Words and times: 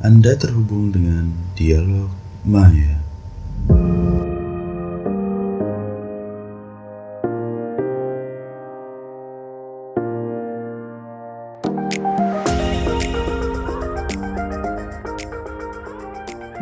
Anda 0.00 0.32
terhubung 0.32 0.88
dengan 0.96 1.28
Dialog 1.52 2.08
Maya. 2.48 2.96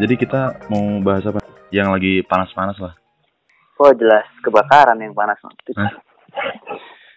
Jadi 0.03 0.15
kita 0.19 0.59
mau 0.67 0.99
bahas 0.99 1.23
apa? 1.31 1.39
Yang 1.71 1.89
lagi 1.95 2.13
panas-panas 2.27 2.75
lah. 2.83 2.99
Oh 3.79 3.95
jelas 3.95 4.27
kebakaran 4.43 4.99
yang 4.99 5.15
panas. 5.15 5.39
Hah? 5.79 5.95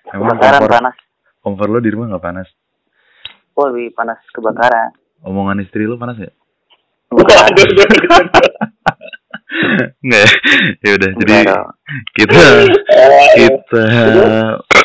Kebakaran 0.06 0.70
panas. 0.70 0.94
kompor 1.42 1.66
lo 1.66 1.82
di 1.82 1.90
rumah 1.90 2.14
nggak 2.14 2.22
panas? 2.22 2.46
Oh 3.58 3.74
lebih 3.74 3.98
panas 3.98 4.22
kebakaran. 4.30 5.01
Omongan 5.22 5.62
istri 5.62 5.86
lo 5.86 5.98
panas 5.98 6.18
ya? 6.18 6.32
Bukan. 7.12 7.54
Nggak 10.02 10.22
ya? 10.26 10.32
Ya 10.82 10.92
udah, 10.98 11.12
jadi 11.22 11.32
Enggak 11.44 11.64
kita 12.16 12.42
kita 13.36 13.84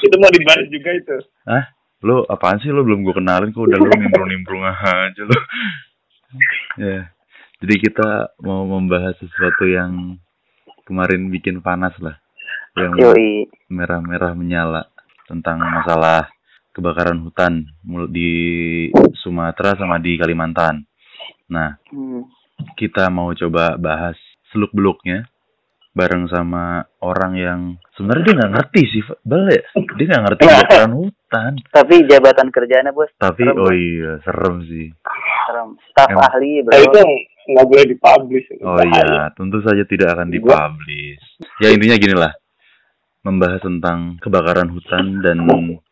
itu 0.02 0.16
mau 0.20 0.30
dibahas 0.30 0.66
juga 0.68 0.90
itu. 0.92 1.16
ah 1.48 1.64
lo 2.04 2.26
apaan 2.28 2.60
sih 2.60 2.70
lo 2.70 2.84
belum 2.84 3.06
gue 3.06 3.14
kenalin 3.16 3.54
kok 3.54 3.64
udah 3.64 3.78
lo 3.78 3.88
nimbrung-nimbrung 3.88 4.62
aja 4.66 5.22
lo 5.24 5.38
ya 6.76 7.08
jadi 7.62 7.74
kita 7.80 8.36
mau 8.44 8.68
membahas 8.68 9.16
sesuatu 9.16 9.64
yang 9.64 10.20
kemarin 10.84 11.32
bikin 11.32 11.64
panas 11.64 11.96
lah 12.02 12.20
yang 12.76 12.92
merah-merah 13.72 14.36
menyala 14.36 14.82
tentang 15.24 15.64
masalah 15.64 16.28
kebakaran 16.76 17.24
hutan 17.24 17.64
mul- 17.80 18.06
di 18.06 18.30
Sumatera 19.16 19.74
sama 19.74 19.96
di 19.96 20.14
Kalimantan. 20.14 20.84
Nah, 21.48 21.80
Hmm. 21.88 22.28
kita 22.74 23.08
mau 23.08 23.32
coba 23.32 23.74
bahas 23.76 24.14
seluk-beluknya 24.52 25.24
bareng 25.90 26.28
sama 26.28 26.84
orang 27.00 27.32
yang 27.34 27.60
sebenarnya 27.96 28.22
dia 28.22 28.36
nggak 28.36 28.52
ngerti 28.52 28.82
sih, 28.86 29.02
Bal 29.24 29.48
ya. 29.48 29.64
Dia 29.96 30.04
nggak 30.06 30.24
ngerti 30.28 30.42
kebakaran 30.44 30.92
hutan. 30.92 31.52
Tapi 31.66 31.94
jabatan 32.04 32.48
kerjanya 32.52 32.92
bos. 32.92 33.08
Tapi 33.16 33.42
Serem, 33.42 33.56
oh 33.56 33.72
iya, 33.72 34.12
serem 34.20 34.56
sih. 34.62 34.92
Serem. 35.48 35.68
Staf 35.88 36.12
Emang. 36.12 36.28
ahli 36.28 36.60
bro. 36.60 36.70
Nah, 36.70 36.80
itu 36.82 37.00
nggak 37.46 37.66
boleh 37.66 37.84
dipublish. 37.88 38.48
Oh 38.60 38.76
iya, 38.76 39.32
tentu 39.32 39.58
saja 39.64 39.82
tidak 39.82 40.12
akan 40.12 40.28
dipublish. 40.28 41.24
Ya 41.64 41.72
intinya 41.72 41.96
gini 41.96 42.12
lah, 42.12 42.36
membahas 43.22 43.64
tentang 43.64 44.20
kebakaran 44.20 44.68
hutan 44.68 45.24
dan 45.24 45.40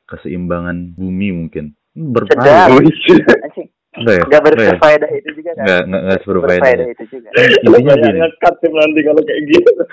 keseimbangan 0.06 0.76
bumi 0.92 1.28
mungkin. 1.32 1.72
Sedap. 1.92 2.12
Berpengaruh. 2.14 2.80
Anjing. 2.80 3.22
Enggak 3.94 4.10
ya? 4.10 4.22
Gak 4.26 4.40
Enggak 4.42 4.42
ya? 4.58 4.72
berfaedah 4.74 5.10
itu 5.12 5.28
juga 5.32 5.50
kan. 5.50 5.62
Enggak, 5.62 5.80
enggak, 5.80 6.02
enggak 6.02 6.18
berfaedah. 6.18 6.58
Berfaedah 6.58 6.86
itu 6.90 7.04
juga. 7.06 7.28
Intinya 7.38 7.94
gini. 7.96 8.18
ngekat 8.18 8.54
sih 8.58 8.70
nanti 8.70 9.00
kalau 9.00 9.22
kayak 9.22 9.40
gitu. 9.46 9.70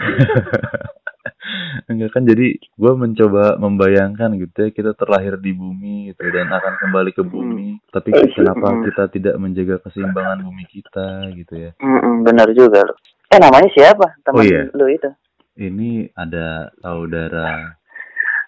Enggak 1.83 2.09
kan 2.11 2.23
jadi 2.23 2.47
gue 2.57 2.93
mencoba 2.95 3.43
membayangkan 3.57 4.29
gitu 4.37 4.57
ya 4.57 4.69
kita 4.71 4.91
terlahir 4.93 5.37
di 5.37 5.51
bumi 5.51 6.09
gitu 6.09 6.21
dan 6.29 6.49
akan 6.49 6.73
kembali 6.79 7.11
ke 7.11 7.21
bumi. 7.21 7.77
Tapi 7.87 8.09
kenapa 8.31 8.67
Hmm. 8.67 8.81
kita 8.85 9.03
tidak 9.11 9.35
menjaga 9.37 9.75
keseimbangan 9.81 10.41
bumi 10.41 10.65
kita 10.65 11.07
gitu 11.35 11.53
ya? 11.59 11.71
Mm 11.77 12.23
benar 12.23 12.47
juga 12.51 12.81
lo. 12.81 12.93
Eh 13.27 13.37
namanya 13.37 13.69
siapa? 13.69 14.17
Teman 14.21 14.37
Oh, 14.37 14.43
iya. 14.43 14.65
lu 14.71 14.85
itu. 14.87 15.09
Ini 15.53 16.09
ada 16.13 16.71
saudara 16.79 17.75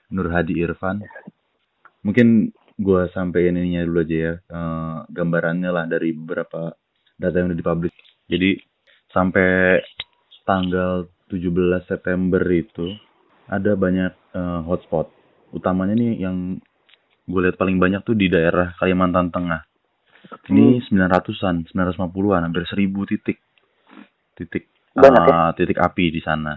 Nur 0.09 0.29
Hadi 0.29 0.57
Irfan. 0.57 1.01
Mungkin 2.03 2.51
gua 2.77 3.07
sampein 3.15 3.55
ininya 3.55 3.87
dulu 3.87 4.03
aja 4.03 4.15
ya, 4.15 4.33
eh, 4.39 4.97
gambarannya 5.07 5.69
lah 5.71 5.85
dari 5.87 6.11
beberapa 6.11 6.75
data 7.17 7.35
yang 7.39 7.51
udah 7.51 7.59
dipublish. 7.59 7.97
Jadi 8.27 8.59
sampai 9.11 9.79
tanggal 10.43 11.07
17 11.31 11.87
September 11.87 12.43
itu 12.51 12.91
ada 13.47 13.73
banyak 13.79 14.13
eh, 14.35 14.61
hotspot. 14.67 15.07
Utamanya 15.55 15.95
nih 15.95 16.27
yang 16.27 16.59
gue 17.23 17.39
lihat 17.39 17.55
paling 17.55 17.79
banyak 17.79 18.03
tuh 18.03 18.17
di 18.19 18.27
daerah 18.27 18.75
Kalimantan 18.75 19.31
Tengah. 19.31 19.61
Ini 20.49 20.81
900-an, 20.87 21.67
950-an, 21.71 22.41
hampir 22.47 22.63
1000 22.67 23.11
titik. 23.11 23.37
Titik 24.33 24.73
Banyak 24.93 25.25
eh, 25.25 25.51
titik 25.57 25.77
api 25.81 26.05
di 26.13 26.21
sana. 26.21 26.53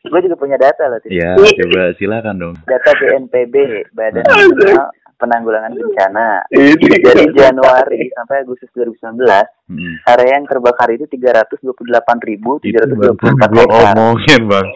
Gue 0.04 0.20
juga 0.20 0.36
punya 0.36 0.60
data 0.60 0.92
loh. 0.92 1.00
Tis. 1.00 1.16
ya, 1.16 1.40
coba 1.40 1.96
silakan 1.96 2.36
dong. 2.36 2.60
Data 2.68 2.92
BNPB, 2.92 3.88
Badan. 3.96 4.28
Nasional 4.28 4.92
Penanggulangan 5.24 5.72
Bencana. 5.72 6.44
Ini 6.50 6.76
Dari 7.08 7.26
Januari 7.40 8.12
sampai 8.12 8.44
Agustus 8.44 8.68
2019, 8.74 9.24
Hmm. 9.64 9.96
area 10.06 10.36
yang 10.36 10.44
terbakar 10.44 10.92
itu 10.92 11.08
328.724 11.08 12.68
Itu 12.68 12.84
baru 12.94 13.16
gue 13.16 13.64
hektar. 13.64 13.96
omongin, 13.96 14.42
Bang. 14.46 14.68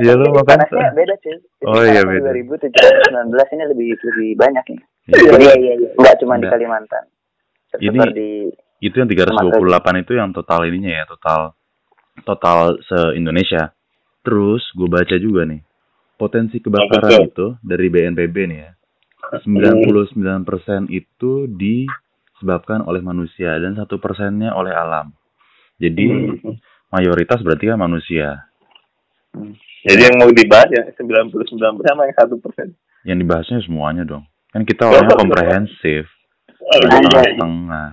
ya 0.00 0.12
lu 0.14 0.26
makan. 0.32 0.56
Panasnya 0.58 0.90
beda 0.92 1.14
sih. 1.20 1.36
Oh, 1.62 1.82
iya, 1.82 2.02
beda. 2.02 2.30
2019 2.30 2.72
ini 3.52 3.64
lebih 3.68 3.88
lebih 4.00 4.30
banyak 4.34 4.64
nih. 4.66 4.80
Ya, 5.04 5.16
Jadi 5.28 5.44
Iya, 5.44 5.54
iya, 5.56 5.74
iya. 5.76 5.88
nggak 5.92 6.16
cuma 6.18 6.34
di. 6.38 6.46
Kalimantan. 6.46 7.04
Ini- 7.74 8.12
di 8.12 8.30
itu 8.80 8.96
yang 8.96 9.06
328 9.06 9.62
itu 9.98 10.12
yang 10.12 10.30
total 10.30 10.64
ininya 10.64 10.92
ya, 10.92 11.04
total 11.06 11.54
total 12.22 12.58
se-Indonesia. 12.82 13.70
Terus 14.20 14.62
gue 14.72 14.86
baca 14.86 15.16
juga 15.16 15.42
nih, 15.44 15.60
potensi 16.22 16.62
kebakaran 16.62 17.26
betul. 17.26 17.26
itu 17.26 17.46
dari 17.66 17.86
BNPB 17.90 18.36
nih 18.46 18.58
ya. 18.62 18.70
99% 19.42 20.86
itu 20.94 21.32
disebabkan 21.50 22.86
oleh 22.86 23.02
manusia 23.02 23.58
dan 23.58 23.74
satu 23.74 23.98
persennya 23.98 24.54
oleh 24.54 24.70
alam. 24.70 25.10
Jadi 25.82 26.06
mayoritas 26.94 27.42
berarti 27.42 27.74
kan 27.74 27.80
manusia. 27.82 28.46
Jadi 29.82 30.00
yang 30.06 30.16
mau 30.22 30.30
dibahas 30.30 30.70
ya 30.70 30.84
99 30.94 31.58
sama 31.82 32.06
yang 32.06 32.14
satu 32.14 32.38
persen. 32.38 32.78
Yang 33.02 33.18
dibahasnya 33.26 33.58
semuanya 33.66 34.06
dong. 34.06 34.22
Kan 34.54 34.62
kita 34.62 34.86
orangnya 34.86 35.16
komprehensif, 35.18 36.06
Lanjut. 36.60 37.18
setengah. 37.18 37.90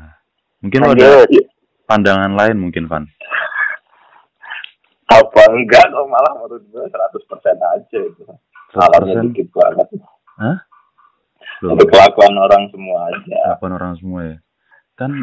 Mungkin 0.60 0.80
lo 0.86 0.92
ada 0.92 1.10
pandangan 1.88 2.36
lain 2.36 2.60
mungkin, 2.60 2.86
Van. 2.86 3.08
Apa 5.10 5.42
enggak 5.50 5.90
dong 5.90 6.08
malah 6.08 6.38
menurut 6.38 6.62
gue 6.66 6.84
100 6.86 6.94
persen 7.26 7.58
aja 7.58 8.00
itu. 8.00 8.24
Salahnya 8.70 9.20
100%? 9.20 9.26
dikit 9.30 9.48
banget. 9.52 9.88
Hah? 10.38 10.58
Loh, 11.60 11.76
Untuk 11.76 11.90
kelakuan 11.90 12.36
orang 12.38 12.70
semua 12.70 13.10
aja. 13.10 13.38
kelakuan 13.52 13.74
orang 13.76 13.94
semua 14.00 14.22
ya 14.24 14.38
kan 14.96 15.16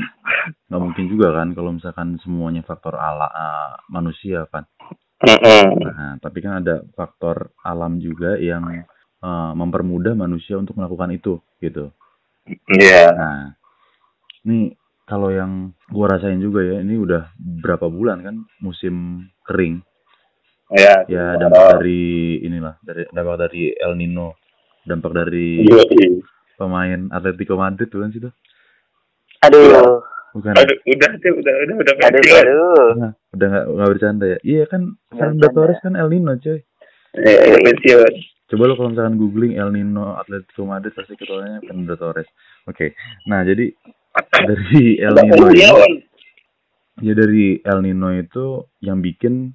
nggak 0.72 0.80
mungkin 0.80 1.04
juga 1.06 1.36
kan 1.36 1.52
kalau 1.52 1.76
misalkan 1.76 2.16
semuanya 2.24 2.64
faktor 2.64 2.96
ala 2.96 3.28
ah, 3.28 3.76
manusia 3.88 4.48
kan 4.48 4.64
nah 5.20 6.16
tapi 6.16 6.40
kan 6.40 6.64
ada 6.64 6.80
faktor 6.92 7.52
alam 7.60 8.00
juga 8.00 8.40
yang 8.40 8.72
eh, 9.20 9.52
mempermudah 9.52 10.16
manusia 10.16 10.56
untuk 10.56 10.76
melakukan 10.76 11.12
itu 11.12 11.40
gitu 11.60 11.92
Iya. 12.72 13.04
nah 13.12 13.36
ini 14.44 14.72
kalau 15.06 15.30
yang 15.30 15.70
gua 15.88 16.12
rasain 16.12 16.38
juga 16.38 16.60
ya 16.60 16.82
ini 16.82 16.98
udah 16.98 17.30
berapa 17.38 17.86
bulan 17.86 18.20
kan 18.20 18.36
musim 18.60 19.26
kering 19.42 19.80
Ya. 20.66 21.06
ya 21.06 21.38
dampak 21.38 21.78
dari 21.78 22.42
inilah 22.42 22.74
dari 22.82 23.06
dampak 23.08 23.38
dari 23.38 23.70
El 23.70 23.94
Nino 23.94 24.34
dampak 24.82 25.14
dari 25.14 25.62
Iya. 25.62 26.18
pemain 26.58 27.06
Atletico 27.08 27.54
Madrid 27.54 27.86
tuh 27.86 28.02
kan 28.02 28.10
situ 28.10 28.26
Aduh, 29.46 30.02
bukan 30.34 30.58
ya? 30.58 30.66
Aduh, 30.66 30.74
udah 30.90 31.10
sih, 31.22 31.30
udah, 31.30 31.54
udah, 31.62 31.74
udah. 31.76 31.94
aduh, 32.02 32.18
aduh. 32.18 32.86
Nah, 32.98 33.12
udah 33.30 33.46
nggak 33.46 33.64
nggak 33.68 33.90
bercanda 33.94 34.24
ya? 34.26 34.38
Iya 34.42 34.64
kan 34.66 34.82
Fernando. 35.06 35.46
Torres 35.54 35.78
kan 35.78 35.94
El 35.94 36.08
Nino 36.10 36.34
coy. 36.34 36.58
Iya, 37.14 37.56
pensiun. 37.62 38.12
Coba 38.46 38.62
lo 38.66 38.74
kalau 38.74 38.90
misalkan 38.90 39.16
googling 39.16 39.54
El 39.54 39.70
Nino 39.70 40.18
Atletico 40.18 40.66
Madrid 40.66 40.98
pasti 40.98 41.14
ketuanya 41.14 41.62
Fernando 41.62 41.94
Torres. 41.94 42.26
Oke, 42.66 42.98
nah 43.24 43.46
jadi 43.46 43.70
dari 44.32 45.00
El 45.00 45.14
Nino 45.14 45.48
ya 47.02 47.12
dari 47.12 47.60
El 47.60 47.78
Nino 47.84 48.08
itu 48.14 48.64
yang 48.80 49.04
bikin 49.04 49.52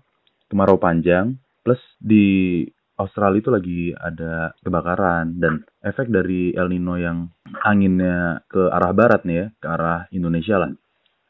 kemarau 0.50 0.78
panjang 0.78 1.38
plus 1.66 1.82
di 1.98 2.62
Australia 3.02 3.42
itu 3.42 3.50
lagi 3.50 3.82
ada 3.98 4.54
kebakaran 4.62 5.42
dan 5.42 5.66
efek 5.82 6.14
dari 6.14 6.54
El 6.54 6.70
Nino 6.70 7.02
yang 7.02 7.34
anginnya 7.66 8.46
ke 8.46 8.70
arah 8.70 8.94
barat 8.94 9.26
nih 9.26 9.38
ya, 9.42 9.46
ke 9.58 9.68
arah 9.68 10.06
Indonesia 10.14 10.62
lah. 10.62 10.70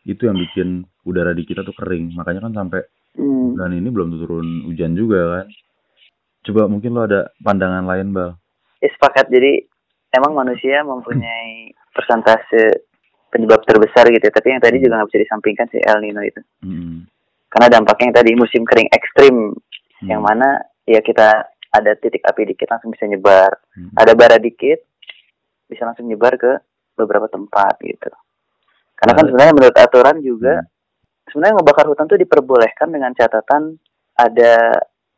Itu 0.03 0.27
yang 0.27 0.35
bikin 0.35 0.83
udara 1.07 1.31
di 1.31 1.47
kita 1.47 1.63
tuh 1.63 1.71
kering. 1.71 2.11
Makanya 2.19 2.43
kan 2.43 2.53
sampai 2.59 2.83
Hmm. 3.11 3.59
bulan 3.59 3.75
ini 3.75 3.91
belum 3.91 4.07
turun 4.23 4.47
hujan 4.71 4.95
juga 4.95 5.43
kan. 5.43 5.47
Coba 6.47 6.71
mungkin 6.71 6.95
lo 6.95 7.03
ada 7.03 7.27
pandangan 7.43 7.83
lain, 7.83 8.15
Bal. 8.15 8.39
Ya, 8.79 8.87
sepakat. 8.87 9.27
Jadi 9.27 9.67
emang 10.15 10.31
manusia 10.31 10.79
mempunyai 10.81 11.75
persentase 11.91 12.87
penyebab 13.31 13.63
terbesar 13.63 14.05
gitu. 14.11 14.21
ya. 14.21 14.33
Tapi 14.35 14.47
yang 14.51 14.61
tadi 14.61 14.77
juga 14.77 14.99
nggak 14.99 15.09
bisa 15.09 15.21
disampingkan 15.23 15.65
si 15.71 15.77
El 15.79 15.99
Nino 16.03 16.21
itu. 16.21 16.41
Mm-mm. 16.61 17.07
Karena 17.47 17.67
dampaknya 17.71 18.05
yang 18.11 18.17
tadi 18.19 18.31
musim 18.35 18.61
kering 18.63 18.89
ekstrim, 18.91 19.35
Hmm. 20.01 20.09
yang 20.09 20.21
mana 20.21 20.57
ya 20.83 20.97
kita 20.97 21.45
ada 21.71 21.91
titik 21.93 22.25
api 22.25 22.49
dikit 22.49 22.67
langsung 22.67 22.89
bisa 22.89 23.05
nyebar. 23.05 23.53
Hmm. 23.71 23.93
Ada 23.93 24.17
bara 24.17 24.35
dikit 24.35 24.81
bisa 25.65 25.85
langsung 25.85 26.09
nyebar 26.09 26.35
ke 26.35 26.57
beberapa 26.97 27.27
tempat 27.27 27.77
gitu. 27.79 28.09
Karena 28.97 29.13
kan 29.13 29.23
Nah. 29.23 29.29
sebenarnya 29.29 29.53
menurut 29.53 29.77
aturan 29.77 30.17
juga 30.19 30.53
Hmm. 30.57 31.29
sebenarnya 31.29 31.55
ngebakar 31.55 31.85
hutan 31.85 32.07
tuh 32.07 32.17
diperbolehkan 32.17 32.87
dengan 32.89 33.11
catatan 33.13 33.77
ada 34.17 34.53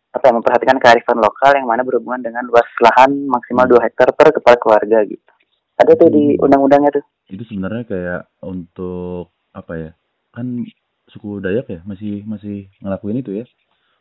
apa 0.10 0.24
ya, 0.24 0.33
memperhatikan 0.36 0.77
kearifan 0.77 1.18
lokal 1.18 1.57
yang 1.57 1.65
mana 1.65 1.81
berhubungan 1.81 2.21
dengan 2.21 2.45
luas 2.45 2.68
lahan 2.77 3.25
maksimal 3.25 3.65
2 3.65 3.81
hektar 3.81 4.13
per 4.13 4.30
kepala 4.30 4.60
keluarga 4.60 5.01
gitu. 5.07 5.31
Ada 5.74 5.95
tuh 5.95 6.10
di 6.12 6.38
Hmm. 6.38 6.44
undang-undangnya 6.44 6.92
tuh. 6.94 7.06
Itu 7.34 7.44
sebenarnya 7.50 7.84
kayak 7.84 8.22
untuk 8.46 9.34
apa 9.50 9.74
ya? 9.74 9.92
Kan 10.30 10.62
suku 11.10 11.42
Dayak 11.42 11.66
ya 11.68 11.80
masih 11.84 12.22
masih 12.24 12.70
ngelakuin 12.78 13.26
itu 13.26 13.42
ya. 13.42 13.46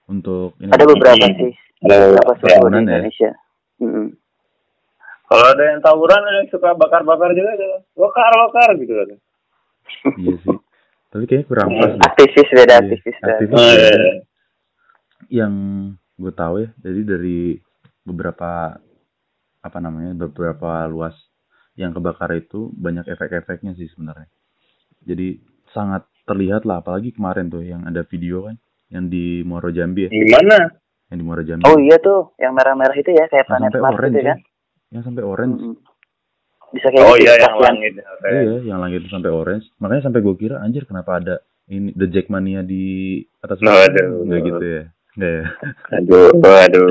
Untuk 0.04 0.52
ini 0.60 0.68
Ada 0.68 0.84
beberapa 0.84 1.16
Hmm. 1.24 1.36
sih, 1.40 1.52
Ada 1.80 1.94
beberapa 1.96 2.32
suku 2.36 2.44
di 2.44 2.76
ya? 2.76 2.80
Indonesia. 2.84 3.30
Mm-mm. 3.80 4.06
Kalau 5.26 5.46
ada 5.48 5.64
yang 5.64 5.80
tawuran 5.80 6.20
ada 6.20 6.44
yang 6.44 6.50
suka 6.52 6.76
bakar-bakar 6.76 7.32
juga 7.32 7.56
ada. 7.56 7.80
Bakar, 7.96 8.30
bakar 8.36 8.68
gitu 8.76 8.92
kan. 8.92 9.08
Iya 10.20 10.34
sih. 10.44 10.58
Tapi 11.08 11.24
kayaknya 11.24 11.46
kurang 11.48 11.68
pas 11.72 11.88
deh. 11.88 12.04
Aktivis 12.04 12.48
beda, 12.52 12.64
Iya, 12.68 12.80
aktivis 12.84 13.16
aktivis. 13.20 13.56
Oh, 13.56 13.72
iya. 13.72 13.92
Yang 15.32 15.54
gue 16.20 16.32
tahu 16.32 16.54
ya, 16.60 16.68
jadi 16.84 17.00
dari 17.04 17.40
beberapa 18.04 18.76
apa 19.62 19.78
namanya 19.78 20.12
beberapa 20.18 20.84
luas 20.84 21.16
yang 21.74 21.92
kebakar 21.96 22.32
itu 22.36 22.68
banyak 22.74 23.08
efek-efeknya 23.08 23.72
sih 23.74 23.88
sebenarnya. 23.92 24.28
Jadi 25.02 25.40
sangat 25.72 26.04
terlihat 26.28 26.62
lah, 26.68 26.84
apalagi 26.84 27.10
kemarin 27.16 27.48
tuh 27.48 27.64
yang 27.64 27.82
ada 27.88 28.04
video 28.06 28.46
kan, 28.46 28.56
yang 28.92 29.08
di 29.08 29.40
Muaro 29.42 29.72
Jambi 29.72 30.06
ya, 30.06 30.10
Gimana? 30.12 30.68
yang 31.10 31.18
di 31.18 31.24
Muaro 31.24 31.42
Jambi. 31.42 31.64
Oh 31.66 31.76
iya 31.80 31.96
tuh, 31.98 32.36
yang 32.38 32.52
merah-merah 32.54 32.94
itu 32.94 33.10
ya 33.10 33.24
kayak 33.26 33.44
yang 33.44 33.48
planet 33.48 33.70
sampai 33.72 33.80
Mars 33.82 33.96
orange 33.98 34.12
gitu 34.14 34.20
ya. 34.20 34.28
kan. 34.28 34.38
Yang 34.92 35.02
sampai 35.08 35.22
orange. 35.24 35.58
Mm-mm. 35.58 35.74
Bisa 36.72 36.86
kayak 36.88 37.04
Oh 37.04 37.14
gitu, 37.16 37.24
iya 37.28 37.32
yang 37.36 37.56
langit. 37.60 37.92
Oke. 38.00 38.28
Iya, 38.32 38.56
yang 38.64 38.78
langit 38.80 38.98
itu 39.04 39.10
sampai 39.12 39.30
orange. 39.32 39.66
Makanya 39.76 40.02
sampai 40.08 40.20
gue 40.24 40.34
kira 40.40 40.56
anjir 40.60 40.84
kenapa 40.88 41.10
ada 41.20 41.34
ini 41.68 41.92
The 41.92 42.06
Jackmania 42.08 42.60
di 42.64 42.84
atas 43.40 43.60
sana? 43.60 43.88
aduh. 43.88 44.24
Nggak 44.24 44.40
gitu 44.44 44.64
ya. 44.64 44.82
Nggak 45.12 45.32
ya. 45.32 45.44
Aduh, 46.00 46.28
aduh, 46.40 46.88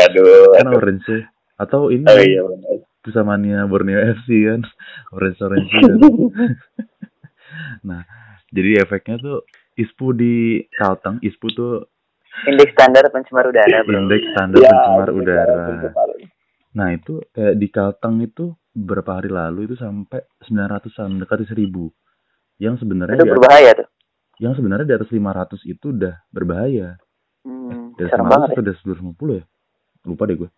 aduh. 0.00 0.44
Kan 0.56 0.66
aduh. 0.68 0.78
orange 0.80 1.04
ya. 1.08 1.20
Atau 1.58 1.80
ini 1.92 2.04
Oh 2.08 2.16
iya 2.16 2.40
benar. 2.44 2.87
Pusamania 3.00 3.64
Borneo 3.64 3.98
FC 4.16 4.28
kan. 4.44 4.60
Orange 5.12 5.40
orange 5.40 5.70
kan. 5.70 5.98
nah, 7.82 8.02
jadi 8.48 8.82
efeknya 8.82 9.16
tuh 9.18 9.38
ISPU 9.74 10.12
di 10.12 10.34
Kalteng, 10.70 11.20
ISPU 11.20 11.48
tuh 11.50 11.72
Indeks 12.38 12.70
standar 12.70 13.02
pencemar 13.10 13.50
udara, 13.50 13.82
bro. 13.82 13.98
indeks 13.98 14.26
standar 14.30 14.62
Ya, 14.62 14.70
pencemar 14.70 15.10
udara. 15.10 15.54
Nah, 16.70 16.94
itu 16.94 17.18
kayak 17.30 17.58
di 17.58 17.66
Kalteng 17.66 18.22
itu 18.22 18.54
beberapa 18.70 19.18
hari 19.18 19.26
lalu 19.26 19.66
itu 19.66 19.74
sampai 19.74 20.22
900-an 20.46 21.18
mendekati 21.18 21.42
1000. 21.44 21.66
Yang 22.58 22.74
sebenarnya 22.82 23.18
Itu 23.18 23.26
di 23.26 23.32
berbahaya 23.32 23.70
tuh. 23.74 23.88
yang 24.38 24.54
sebenarnya 24.54 24.86
di 24.86 24.94
atas 24.94 25.10
500 25.10 25.66
itu 25.66 25.86
udah 25.90 26.14
berbahaya. 26.30 26.94
Hmm, 27.42 27.98
serem 27.98 28.22
500 28.22 28.30
banget 28.30 28.48
ya. 28.48 28.58
atas 28.62 28.78
250 28.86 29.34
ya? 29.34 29.44
Lupa 30.06 30.22
deh 30.30 30.36
gue. 30.38 30.50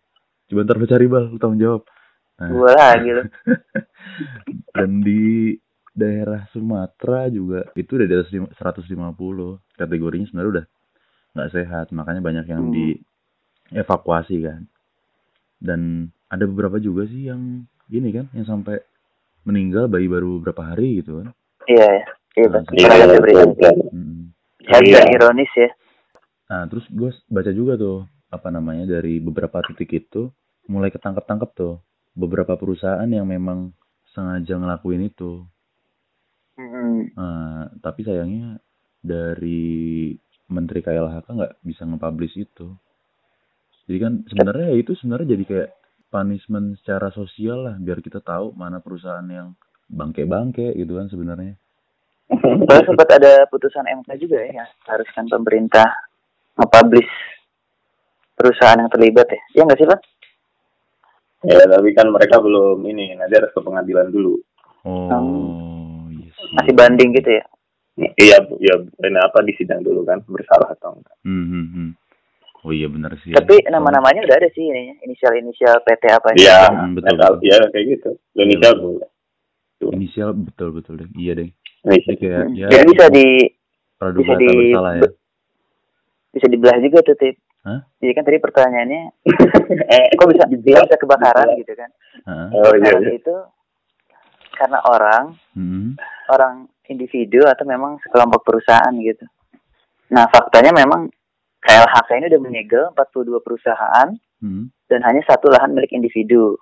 Coba 0.45 0.59
ntar 0.61 0.77
lu 0.77 0.85
cari 0.85 1.05
bal, 1.09 1.23
lu 1.29 1.37
tanggung 1.41 1.57
jawab. 1.57 1.81
Nah, 2.41 2.49
Gua 2.49 2.73
lagi 2.73 3.09
lu. 3.11 3.21
dan 4.75 4.89
di 4.99 5.53
daerah 5.91 6.49
Sumatera 6.49 7.27
juga 7.27 7.69
itu 7.73 7.93
udah 7.93 8.07
di 8.07 8.15
atas 8.15 8.29
lima- 8.31 8.49
150 8.51 9.13
kategorinya 9.75 10.25
sebenarnya 10.25 10.51
udah 10.51 10.65
nggak 11.31 11.51
sehat 11.51 11.85
makanya 11.91 12.19
banyak 12.19 12.45
yang 12.45 12.63
Hmm. 12.63 12.73
dievakuasi 12.73 14.41
kan 14.41 14.61
dan 15.57 15.81
ada 16.25 16.43
beberapa 16.43 16.75
juga 16.75 17.05
sih 17.05 17.27
yang 17.27 17.61
gini 17.85 18.09
kan 18.09 18.25
yang 18.31 18.43
sampai 18.43 18.79
meninggal 19.43 19.85
bayi 19.85 20.07
baru 20.07 20.39
berapa 20.39 20.63
hari 20.65 20.99
gitu 20.99 21.21
kan 21.21 21.27
Iya, 21.63 21.85
ya. 21.85 22.03
Iya, 22.33 22.47
Nah. 22.47 22.63
Iya, 22.71 23.19
berita. 23.19 23.69
Iya. 24.71 25.01
ironis 25.11 25.51
ya. 25.53 25.69
nah 26.47 26.65
terus 26.65 26.83
gue 26.87 27.11
baca 27.27 27.51
juga 27.51 27.75
tuh 27.75 28.03
apa 28.27 28.47
namanya 28.49 28.83
dari 28.89 29.19
beberapa 29.19 29.59
titik 29.61 29.91
itu 29.97 30.27
mulai 30.65 30.87
ketangkep 30.87 31.23
tangkep 31.23 31.49
tuh 31.53 31.79
beberapa 32.13 32.59
perusahaan 32.59 33.07
yang 33.07 33.27
memang 33.27 33.71
sengaja 34.11 34.59
ngelakuin 34.59 35.07
itu 35.07 35.47
Hmm. 36.61 37.09
Nah, 37.15 37.65
tapi 37.81 38.05
sayangnya 38.05 38.61
dari 39.01 40.13
Menteri 40.51 40.83
KLHK 40.83 41.25
nggak 41.25 41.53
bisa 41.65 41.87
nge-publish 41.87 42.35
itu. 42.37 42.75
Jadi 43.89 43.97
kan 43.97 44.13
sebenarnya 44.29 44.71
ya 44.71 44.77
itu 44.77 44.93
sebenarnya 44.99 45.33
jadi 45.35 45.43
kayak 45.47 45.69
punishment 46.11 46.77
secara 46.83 47.09
sosial 47.15 47.65
lah 47.65 47.75
biar 47.79 48.03
kita 48.03 48.19
tahu 48.21 48.53
mana 48.53 48.83
perusahaan 48.83 49.25
yang 49.25 49.55
bangke-bangke 49.89 50.75
gitu 50.75 50.99
kan 50.99 51.07
sebenarnya. 51.09 51.55
Soalnya 52.67 52.85
sempat 52.85 53.09
ada 53.15 53.47
putusan 53.49 53.87
MK 54.03 54.09
juga 54.21 54.39
ya, 54.43 54.63
haruskan 54.87 55.27
pemerintah 55.27 55.87
nge-publish 56.59 57.11
perusahaan 58.35 58.79
yang 58.79 58.91
terlibat 58.91 59.27
ya. 59.27 59.41
Iya 59.55 59.61
nggak 59.65 59.79
sih, 59.79 59.87
Pak? 59.87 59.99
Ya, 61.41 61.57
tapi 61.63 61.89
kan 61.91 62.05
mereka 62.07 62.37
belum 62.37 62.81
ini, 62.83 63.13
nanti 63.13 63.33
harus 63.33 63.49
ke 63.49 63.59
pengadilan 63.59 64.07
dulu. 64.07 64.37
Oh, 64.83 65.09
yes. 66.11 66.37
Masih 66.51 66.73
banding 66.73 67.11
gitu 67.11 67.31
ya. 67.31 67.43
Iya, 68.15 68.37
Bu. 68.41 68.55
ya, 68.57 68.77
kenapa 68.95 69.41
di 69.41 69.53
sidang 69.53 69.81
dulu 69.81 70.01
kan 70.01 70.21
bersalah 70.23 70.71
atau 70.71 70.95
enggak? 70.95 71.17
Hmm, 71.21 71.45
hmm, 71.45 71.65
hmm. 71.67 71.89
Oh 72.61 72.69
iya 72.69 72.85
benar 72.85 73.17
sih. 73.19 73.33
ya. 73.33 73.41
Tapi 73.41 73.57
nama-namanya 73.67 74.21
udah 74.21 74.37
ada 74.37 74.49
sih 74.49 74.61
ini, 74.61 74.93
inisial-inisial 75.01 75.81
PT 75.81 76.03
apa 76.07 76.29
Iya, 76.35 76.69
Hmm, 76.69 76.93
betul, 76.93 77.09
asal- 77.11 77.33
betul. 77.35 77.45
iya 77.45 77.57
kayak 77.67 77.85
gitu. 77.89 78.09
Iya, 78.35 78.69
Bu. 78.71 78.89
Inisial 79.91 80.29
betul 80.35 80.69
betul 80.71 80.93
deh. 80.95 81.09
Iya 81.15 81.33
deh. 81.35 81.49
Jadi 81.81 82.13
kayak 82.15 82.43
Hmm. 82.43 82.53
ya 82.55 82.67
Jadi 82.69 82.85
bisa 82.87 83.05
di 83.09 83.27
praduga 83.97 84.21
bisa 84.29 84.33
di- 84.37 84.57
bersalah 84.61 84.93
ya. 84.93 85.01
Bisa 86.31 86.47
dibelah 86.47 86.79
juga 86.79 86.99
tuh, 87.01 87.15
Tip. 87.15 87.35
Hah? 87.61 87.79
Jadi 87.99 88.11
kan 88.11 88.23
tadi 88.23 88.37
pertanyaannya, 88.39 89.01
eh, 89.93 90.05
kok 90.11 90.27
bisa 90.27 90.43
kok 90.43 90.57
bisa 90.57 90.97
kebakaran 90.97 91.47
gitu 91.55 91.73
kan? 91.75 91.89
Heeh. 92.25 92.47
Oh 92.51 92.73
iya, 92.73 92.89
Kebakaran 92.89 93.03
iya. 93.03 93.13
itu 93.15 93.35
karena 94.51 94.79
orang 94.83 95.23
Hmm. 95.53 95.93
orang 96.27 96.53
individu 96.85 97.45
atau 97.45 97.63
memang 97.63 98.01
sekelompok 98.01 98.41
perusahaan 98.43 98.93
gitu. 98.95 99.23
Nah, 100.09 100.27
faktanya 100.27 100.73
memang 100.73 101.07
KLHK 101.61 102.09
ini 102.17 102.25
udah 102.27 102.41
menyegel 102.41 102.83
42 102.91 103.39
perusahaan 103.39 104.09
Hmm. 104.41 104.73
dan 104.87 104.99
hanya 105.05 105.21
satu 105.23 105.47
lahan 105.47 105.71
milik 105.71 105.93
individu. 105.93 106.57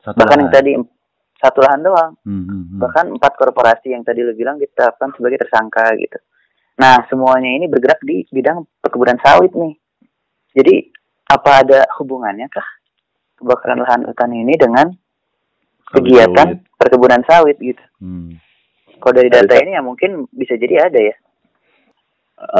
Satu 0.00 0.14
Bahkan 0.16 0.38
yang 0.38 0.48
lahan. 0.48 0.56
tadi 0.56 0.70
em- 0.72 0.92
satu 1.34 1.58
lahan 1.60 1.82
doang. 1.82 2.12
Hmm, 2.22 2.46
hmm, 2.46 2.62
hmm. 2.70 2.78
Bahkan 2.78 3.04
empat 3.12 3.32
korporasi 3.34 3.90
yang 3.90 4.00
tadi 4.00 4.22
lo 4.22 4.32
bilang 4.32 4.56
ditetapkan 4.56 5.10
sebagai 5.12 5.42
tersangka 5.42 5.92
gitu. 5.98 6.16
Nah, 6.74 7.06
semuanya 7.06 7.50
ini 7.54 7.70
bergerak 7.70 8.02
di 8.02 8.26
bidang 8.28 8.66
perkebunan 8.82 9.18
sawit 9.22 9.54
nih. 9.54 9.74
Jadi, 10.54 10.74
apa 11.24 11.62
ada 11.62 11.86
hubungannya 11.98 12.50
kah 12.50 12.66
kebakaran 13.38 13.82
lahan 13.82 14.02
hutan 14.06 14.30
ini 14.30 14.54
dengan 14.54 14.86
kegiatan 15.90 16.58
Sawit. 16.58 16.78
perkebunan 16.78 17.22
sawit 17.26 17.58
gitu? 17.58 17.84
Hmm. 18.02 18.38
Kalau 18.98 19.14
dari 19.14 19.30
data 19.30 19.54
ini 19.58 19.76
ya 19.76 19.82
mungkin 19.82 20.26
bisa 20.32 20.54
jadi 20.56 20.88
ada 20.88 21.00
ya. 21.00 21.16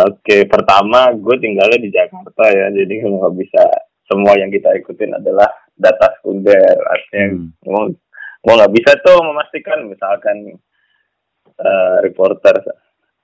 Oke, 0.06 0.46
pertama 0.46 1.10
gue 1.12 1.36
tinggalnya 1.42 1.78
di 1.82 1.90
Jakarta 1.90 2.44
ya, 2.46 2.70
jadi 2.70 2.94
nggak 3.04 3.34
bisa 3.34 3.62
semua 4.06 4.38
yang 4.38 4.48
kita 4.48 4.70
ikutin 4.78 5.18
adalah 5.18 5.50
data 5.74 6.14
sekunder. 6.18 6.78
Artinya 6.78 7.26
Hmm. 7.64 7.90
gue 8.44 8.52
nggak 8.54 8.72
bisa 8.76 8.90
tuh 9.02 9.18
memastikan 9.24 9.88
misalkan 9.88 10.54
eh, 11.54 11.96
reporter 12.02 12.54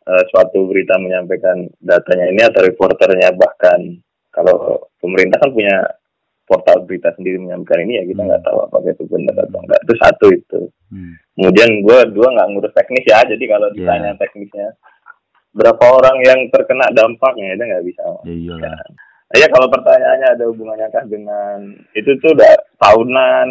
eh, 0.06 0.24
suatu 0.30 0.64
berita 0.64 0.96
menyampaikan 0.96 1.68
datanya 1.78 2.26
ini 2.30 2.40
atau 2.40 2.60
reporternya 2.64 3.34
bahkan 3.34 4.00
kalau 4.30 4.78
pemerintah 4.98 5.42
kan 5.42 5.50
punya 5.50 5.76
portal 6.46 6.82
berita 6.82 7.14
sendiri 7.14 7.38
menyampaikan 7.38 7.86
ini 7.86 7.98
ya 7.98 8.04
kita 8.06 8.22
Hmm. 8.22 8.28
nggak 8.30 8.42
tahu 8.42 8.58
apakah 8.66 8.90
itu 8.90 9.04
benar 9.06 9.34
atau 9.38 9.58
enggak. 9.62 9.80
Itu 9.86 9.94
satu 10.02 10.26
itu. 10.34 10.60
Hmm. 10.90 11.14
Kemudian 11.38 11.70
gue 11.86 11.98
dua 12.10 12.28
nggak 12.34 12.48
ngurus 12.50 12.74
teknis 12.74 13.06
ya, 13.06 13.22
jadi 13.22 13.44
kalau 13.46 13.70
Iya. 13.70 13.76
ditanya 13.78 14.10
teknisnya 14.18 14.68
berapa 15.50 15.82
orang 15.82 16.16
yang 16.26 16.38
terkena 16.50 16.86
dampaknya 16.90 17.54
itu 17.54 17.62
nggak 17.66 17.84
bisa. 17.86 18.02
Ya 18.26 18.34
iyalah. 18.34 18.78
Ya 19.30 19.46
kalau 19.46 19.70
pertanyaannya 19.70 20.28
ada 20.34 20.44
hubungannya 20.50 20.90
kah 20.90 21.06
dengan 21.06 21.58
itu 21.94 22.10
tuh 22.18 22.34
udah 22.34 22.50
tahunan 22.82 23.46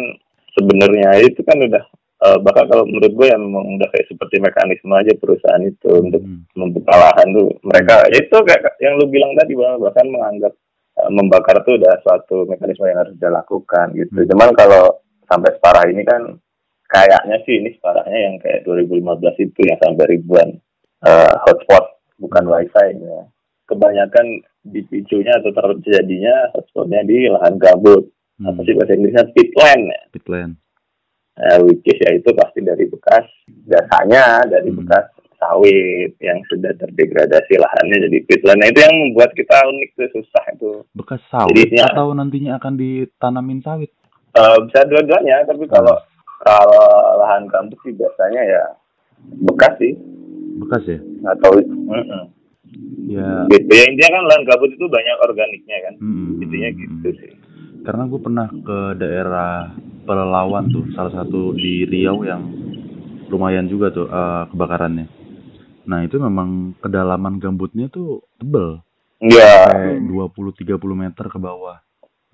sebenarnya 0.52 1.24
itu 1.24 1.40
kan 1.40 1.56
udah 1.56 1.80
eh, 2.20 2.38
bahkan 2.44 2.68
kalau 2.68 2.84
menurut 2.84 3.12
gue 3.16 3.26
yang 3.32 3.40
memang 3.40 3.80
udah 3.80 3.88
kayak 3.88 4.06
seperti 4.12 4.36
mekanisme 4.38 4.92
aja 4.92 5.12
perusahaan 5.16 5.64
itu 5.64 5.90
untuk 5.96 6.20
Hmm. 6.20 6.44
membuka 6.52 6.92
lahan 6.92 7.28
tuh 7.32 7.48
mereka 7.64 8.04
ya 8.12 8.18
itu 8.20 8.36
kayak 8.44 8.76
yang 8.84 9.00
lu 9.00 9.08
bilang 9.08 9.32
tadi 9.36 9.56
bahwa 9.56 9.88
bahkan 9.88 10.06
menganggap 10.12 10.52
eh, 11.00 11.10
membakar 11.10 11.56
tuh 11.64 11.80
udah 11.80 11.94
suatu 12.04 12.36
mekanisme 12.44 12.84
yang 12.84 13.00
harus 13.00 13.16
dilakukan 13.16 13.86
gitu. 13.96 14.20
Hmm. 14.20 14.28
Cuman 14.28 14.50
kalau 14.52 15.00
sampai 15.24 15.50
separah 15.56 15.88
ini 15.88 16.02
kan 16.04 16.22
kayaknya 16.90 17.36
sih 17.46 17.54
ini 17.62 17.70
separahnya 17.78 18.18
yang 18.18 18.34
kayak 18.42 18.66
2015 18.66 19.46
itu 19.46 19.60
yang 19.64 19.78
sampai 19.80 20.04
ribuan 20.10 20.48
eh, 21.08 21.34
hotspot 21.48 21.84
bukan 22.20 22.44
wifi 22.44 23.00
ya. 23.00 23.24
Kebanyakan 23.64 24.44
dipicunya 24.60 25.32
atau 25.40 25.56
terjadinya 25.56 26.52
hotspotnya 26.52 27.00
di 27.08 27.32
lahan 27.32 27.56
gabut. 27.56 28.04
Hmm. 28.36 28.52
Apa 28.52 28.60
sih 28.68 28.76
bahasa 28.76 28.92
Inggrisnya 28.92 29.24
pitland 29.32 29.82
ya. 29.88 30.02
Pitland. 30.12 30.59
Eh, 31.40 31.58
which 31.64 31.80
is 31.88 31.96
ya 32.04 32.12
itu 32.12 32.28
pasti 32.36 32.60
dari 32.60 32.84
bekas 32.84 33.24
biasanya 33.64 34.44
dari 34.44 34.68
Hmm. 34.68 34.84
bekas 34.84 35.08
sawit 35.40 36.12
yang 36.20 36.36
sudah 36.52 36.68
terdegradasi 36.76 37.56
lahannya 37.56 37.96
jadi 38.12 38.18
pitland. 38.28 38.60
Nah 38.60 38.68
itu 38.68 38.84
yang 38.84 38.92
membuat 38.92 39.32
kita 39.32 39.56
unik 39.56 39.88
tuh 39.96 40.08
susah 40.20 40.44
itu. 40.52 40.84
Bekas 40.92 41.24
sawit 41.32 41.56
Jadi, 41.56 41.80
ya. 41.80 41.88
atau 41.88 42.12
nantinya 42.12 42.60
akan 42.60 42.76
ditanamin 42.76 43.64
sawit? 43.64 43.88
Eh, 44.30 44.56
bisa 44.68 44.84
dua-duanya 44.86 45.42
tapi 45.42 45.66
kalau 45.66 45.96
kalau 46.46 46.86
lahan 47.18 47.50
gambut 47.50 47.74
sih 47.82 47.90
biasanya 47.90 48.42
ya 48.46 48.62
bekas 49.42 49.74
sih 49.82 49.92
Bekas 50.62 50.82
ya? 50.86 50.98
atau 51.34 51.50
mm-mm. 51.58 52.24
Ya. 53.10 53.42
gitu 53.50 53.72
ya 53.74 53.84
intinya 53.90 54.10
kan 54.14 54.22
lahan 54.30 54.44
gambut 54.46 54.70
itu 54.70 54.86
banyak 54.86 55.16
organiknya 55.26 55.76
kan 55.82 55.94
mm, 55.98 56.46
intinya 56.46 56.70
mm, 56.70 56.78
gitu 56.78 57.08
mm. 57.10 57.16
sih 57.18 57.32
Karena 57.82 58.06
gue 58.06 58.20
pernah 58.22 58.46
ke 58.46 58.78
daerah 59.02 59.72
Pelelawan 60.10 60.66
tuh, 60.74 60.90
salah 60.90 61.14
satu 61.14 61.54
di 61.54 61.86
Riau 61.86 62.26
yang 62.26 62.42
lumayan 63.30 63.70
juga 63.70 63.94
tuh 63.94 64.10
eh, 64.10 64.42
kebakarannya. 64.50 65.06
Nah 65.86 66.02
itu 66.02 66.18
memang 66.18 66.74
kedalaman 66.82 67.38
gambutnya 67.38 67.86
tuh 67.86 68.26
tebel, 68.42 68.82
Iya 69.22 69.70
kayak 69.70 70.02
20-30 70.02 70.82
meter 70.98 71.26
ke 71.30 71.38
bawah. 71.38 71.78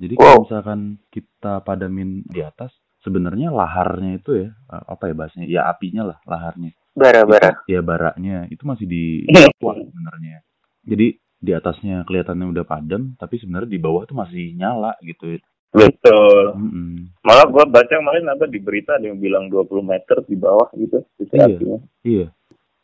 Jadi 0.01 0.17
kalau 0.17 0.41
Wow. 0.41 0.43
misalkan 0.49 0.81
kita 1.13 1.61
padamin 1.61 2.25
di 2.25 2.41
atas, 2.41 2.73
sebenarnya 3.05 3.53
laharnya 3.53 4.17
itu 4.17 4.41
ya, 4.41 4.49
eh, 4.53 4.85
apa 4.89 5.13
ya 5.13 5.15
bahasanya? 5.17 5.47
Ya 5.49 5.61
apinya 5.69 6.03
lah, 6.17 6.19
laharnya. 6.25 6.73
Bara-bara. 6.97 7.61
Ya 7.69 7.85
baraknya 7.85 8.49
itu 8.49 8.65
masih 8.65 8.89
di 8.89 9.05
bawah 9.61 9.77
sebenarnya. 9.77 10.41
Jadi 10.89 11.21
di 11.37 11.53
atasnya 11.53 12.09
kelihatannya 12.09 12.49
udah 12.57 12.65
padam, 12.65 13.13
tapi 13.21 13.37
sebenarnya 13.37 13.69
di 13.69 13.81
bawah 13.81 14.09
tuh 14.09 14.17
masih 14.17 14.57
nyala 14.57 14.97
gitu. 15.05 15.37
Betul 15.77 16.57
Mm-mm. 16.57 17.13
malah 17.21 17.45
gua 17.47 17.65
baca 17.65 17.91
kemarin 17.91 18.25
apa 18.27 18.45
di 18.45 18.57
berita 18.57 18.97
ada 18.97 19.05
yang 19.05 19.19
bilang 19.19 19.47
20 19.47 19.69
meter 19.83 20.25
di 20.25 20.35
bawah 20.35 20.73
gitu 20.73 21.05
titik 21.17 21.37
Iya. 21.37 21.47
apinya 21.47 21.79
Iya, 22.03 22.27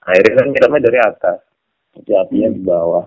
akhirnya 0.03 0.35
kan 0.35 0.47
nyiramnya 0.47 0.83
dari 0.83 0.99
atas 1.01 1.39
titik 1.93 2.17
apinya 2.19 2.49
di 2.51 2.61
bawah 2.61 3.05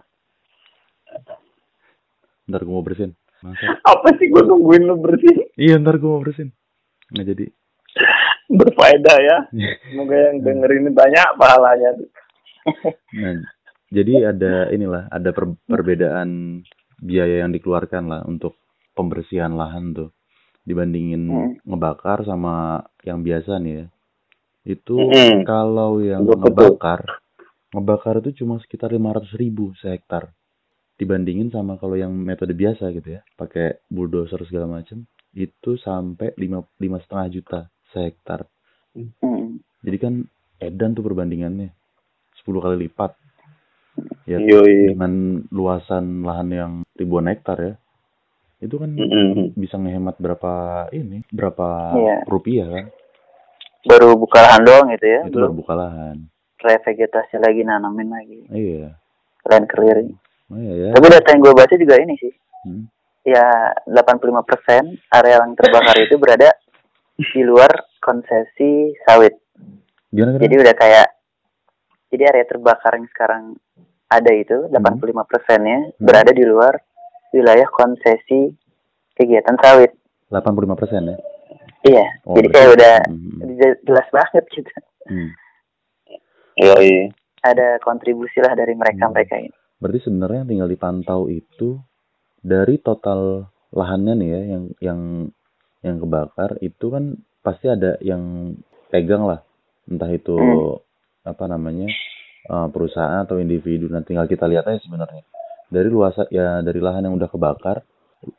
ntar 2.45 2.61
gue 2.61 2.69
mau 2.69 2.81
bersihin. 2.81 3.13
Masa? 3.41 3.77
apa 3.79 4.07
sih 4.15 4.27
gua 4.27 4.41
nungguin 4.43 4.83
lu 4.83 4.95
bersih 4.97 5.49
Iya, 5.55 5.77
ntar 5.77 5.95
gue 5.95 6.05
mau 6.07 6.19
bersihin. 6.19 6.49
Nggak 7.09 7.27
jadi. 7.27 7.45
berfaedah 8.51 9.17
ya 9.19 9.37
semoga 9.83 10.13
yang 10.13 10.37
dengerin 10.39 10.81
ini 10.83 10.91
banyak 10.91 11.27
pahalanya 11.33 11.89
tuh 11.95 12.09
Nah, 13.15 13.41
jadi 13.87 14.29
ada 14.29 14.69
inilah, 14.69 15.07
ada 15.07 15.29
per- 15.31 15.57
perbedaan 15.63 16.61
biaya 16.97 17.41
yang 17.41 17.49
dikeluarkan 17.49 18.03
lah 18.05 18.21
untuk 18.23 18.53
pembersihan 18.97 19.53
lahan 19.61 19.93
tuh 19.97 20.09
dibandingin 20.65 21.23
Hmm. 21.29 21.53
ngebakar 21.67 22.25
sama 22.25 22.81
yang 23.07 23.21
biasa 23.27 23.59
nih 23.61 23.75
ya. 23.83 23.87
Itu 24.75 24.97
Mm-mm. 24.99 25.45
kalau 25.45 26.01
yang 26.01 26.25
Betul. 26.25 26.41
ngebakar, 26.41 27.01
ngebakar 27.73 28.15
itu 28.23 28.43
cuma 28.43 28.57
sekitar 28.63 28.89
500 28.95 29.33
ribu 29.37 29.75
sehektar 29.81 30.31
dibandingin 30.99 31.51
sama 31.51 31.75
kalau 31.81 31.95
yang 31.99 32.11
metode 32.15 32.55
biasa 32.55 32.91
gitu 32.95 33.19
ya, 33.19 33.21
pakai 33.35 33.83
bulldozer 33.91 34.41
segala 34.47 34.79
macam 34.79 35.03
itu 35.35 35.71
sampai 35.79 36.31
lima 36.39 36.63
lima 36.79 36.97
setengah 37.03 37.27
juta 37.35 37.59
sehektar. 37.91 38.47
Hmm. 39.21 39.59
Jadi 39.85 39.97
kan 40.01 40.13
edan 40.59 40.95
tuh 40.97 41.03
perbandingannya 41.05 41.69
10 42.41 42.59
kali 42.63 42.87
lipat. 42.87 43.11
Ya 44.25 44.41
Yoi. 44.49 44.95
dengan 44.95 45.45
luasan 45.53 46.25
lahan 46.25 46.49
yang 46.49 46.71
ribuan 46.97 47.29
hektar 47.29 47.57
ya. 47.61 47.73
Itu 48.57 48.75
kan 48.77 48.91
Mm-mm. 48.91 49.51
bisa 49.53 49.75
ngehemat 49.75 50.15
berapa 50.15 50.53
ini, 50.89 51.21
berapa 51.27 51.67
Iya. 51.93 52.17
rupiah 52.25 52.67
kan? 52.67 52.85
Baru 53.83 54.15
buka 54.15 54.41
lahan 54.41 54.61
doang 54.63 54.87
gitu 54.91 55.05
ya. 55.05 55.21
Itu 55.23 55.37
baru 55.37 55.53
buka 55.53 55.73
lahan. 55.73 56.17
revegetasi 56.57 57.37
lagi, 57.37 57.61
nanamin 57.61 58.09
lagi. 58.09 58.41
Iya. 58.49 58.97
Land 59.45 59.69
clearing. 59.69 60.17
Oh 60.47 60.57
iya 60.57 60.73
ya. 60.73 60.89
Tapi 60.91 61.05
data 61.07 61.29
yang 61.29 61.41
gue 61.41 61.53
baca 61.53 61.75
juga 61.75 61.95
ini 61.99 62.13
sih. 62.17 62.33
Hmm. 62.65 62.89
Ya 63.21 63.45
85% 63.85 64.33
area 65.11 65.35
yang 65.39 65.53
terbakar 65.53 65.93
itu 65.99 66.17
berada 66.17 66.49
di 67.13 67.41
luar 67.41 67.69
konsesi 67.99 68.97
sawit. 68.99 69.37
Gimana 70.09 70.37
Jadi 70.37 70.47
gimana? 70.47 70.63
udah 70.63 70.75
kayak 70.75 71.07
jadi 72.07 72.23
area 72.29 72.45
terbakar 72.45 72.91
yang 72.93 73.07
sekarang 73.09 73.43
ada 74.07 74.31
itu 74.31 74.57
85 74.65 75.21
persennya 75.23 75.79
Hmm. 75.85 76.01
berada 76.01 76.31
di 76.31 76.43
luar 76.43 76.81
wilayah 77.35 77.67
konsesi 77.67 78.55
kegiatan 79.13 79.59
sawit. 79.59 79.91
85 80.31 80.73
persen 80.73 81.11
ya. 81.11 81.17
Iya, 81.85 82.05
Oh, 82.25 82.33
jadi 82.33 82.47
kayak 82.49 82.69
udah 82.73 82.95
Hmm. 83.05 83.39
je- 83.53 83.79
jelas 83.83 84.07
banget 84.09 84.43
gitu. 84.49 84.71
Hmm. 85.05 85.29
Yoi. 86.57 87.11
Ada 87.45 87.77
kontribusi 87.77 88.41
lah 88.41 88.57
dari 88.57 88.73
Hmm. 88.73 88.81
mereka-mereka 88.81 89.37
ini. 89.37 89.53
Berarti 89.77 89.99
sebenarnya 90.01 90.41
yang 90.41 90.49
tinggal 90.49 90.69
dipantau 90.71 91.21
itu 91.27 91.77
dari 92.41 92.79
total 92.79 93.45
lahannya 93.69 94.13
nih 94.15 94.29
ya 94.29 94.41
yang 94.47 94.63
yang 94.79 94.99
yang 95.83 95.97
kebakar 95.99 96.57
itu 96.59 96.85
kan 96.87 97.13
pasti 97.43 97.67
ada 97.67 97.99
yang 97.99 98.55
pegang 98.87 99.27
lah 99.27 99.43
entah 99.85 100.09
itu 100.09 100.33
Hmm. 100.33 100.79
apa 101.21 101.45
namanya 101.45 101.85
eh, 102.45 102.67
perusahaan 102.69 103.21
atau 103.21 103.37
individu 103.37 103.89
nah 103.89 103.99
tinggal 103.99 104.25
kita 104.25 104.45
lihat 104.45 104.63
aja 104.63 104.77
sebenarnya 104.79 105.25
dari 105.69 105.89
luas 105.89 106.15
ya 106.29 106.61
dari 106.61 106.79
lahan 106.79 107.09
yang 107.09 107.15
udah 107.17 107.29
kebakar 107.29 107.81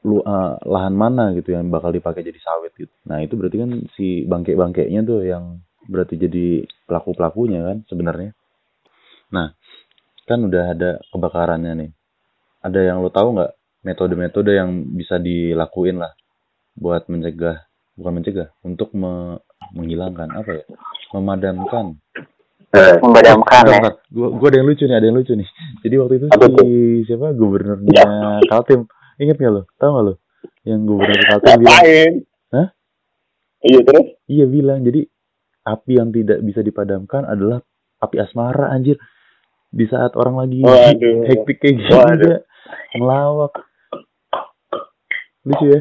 lu, 0.02 0.18
eh, 0.22 0.52
lahan 0.66 0.94
mana 0.94 1.30
gitu 1.36 1.54
yang 1.54 1.70
bakal 1.70 1.94
dipakai 1.94 2.26
jadi 2.26 2.38
sawit 2.42 2.72
gitu. 2.74 2.90
Nah 3.06 3.22
itu 3.22 3.38
berarti 3.38 3.56
kan 3.62 3.70
si 3.94 4.26
bangke-bangkainya 4.26 5.00
tuh 5.06 5.22
yang 5.22 5.62
berarti 5.86 6.18
jadi 6.18 6.66
pelaku 6.88 7.14
pelakunya 7.14 7.62
kan 7.62 7.78
sebenarnya. 7.86 8.34
Nah 9.30 9.54
kan 10.26 10.42
udah 10.42 10.64
ada 10.74 10.90
kebakarannya 11.14 11.72
nih. 11.86 11.90
Ada 12.66 12.80
yang 12.82 12.98
lo 12.98 13.14
tahu 13.14 13.38
nggak 13.38 13.52
metode-metode 13.86 14.50
yang 14.58 14.70
bisa 14.98 15.22
dilakuin 15.22 16.02
lah 16.02 16.10
buat 16.74 17.06
mencegah 17.06 17.62
bukan 17.94 18.12
mencegah 18.20 18.48
untuk 18.66 18.90
me- 18.92 19.40
menghilangkan 19.72 20.28
apa 20.34 20.50
ya? 20.62 20.64
Memadamkan 21.14 21.96
Eh, 22.74 22.94
Memadamkan 22.98 23.62
ya. 23.66 23.78
Gua 24.10 24.48
ada 24.50 24.58
yang 24.58 24.68
lucu 24.68 24.84
nih, 24.84 24.96
ada 24.98 25.06
yang 25.06 25.16
lucu 25.16 25.32
nih. 25.32 25.48
Jadi 25.80 25.94
waktu 25.96 26.14
itu 26.18 26.26
Apa 26.28 26.46
si 26.50 26.68
siapa 27.06 27.30
gubernurnya 27.32 28.04
Kaltim, 28.44 28.84
inget 29.16 29.38
gak 29.38 29.52
lo? 29.52 29.62
Tahu 29.76 29.90
gak 29.92 30.04
lo? 30.04 30.14
Yang 30.66 30.80
gubernur 30.84 31.20
Kaltim 31.30 31.58
bilang? 31.62 31.84
Hah? 32.52 32.68
Iya 33.62 33.80
terus? 33.82 34.06
iya 34.26 34.44
bilang 34.44 34.82
jadi 34.82 35.06
api 35.62 35.92
yang 35.94 36.10
tidak 36.10 36.38
bisa 36.40 36.60
dipadamkan 36.60 37.22
adalah 37.24 37.62
api 37.98 38.16
asmara 38.18 38.68
anjir. 38.68 38.98
Di 39.66 39.84
saat 39.86 40.14
orang 40.14 40.36
lagi 40.36 40.62
Waduh. 40.62 41.26
hektik 41.26 41.58
kayak 41.58 41.74
gini 41.76 41.90
Waduh. 41.90 42.16
dia 42.18 42.36
ngelawak. 42.94 43.52
Lucu 45.42 45.64
ya? 45.68 45.80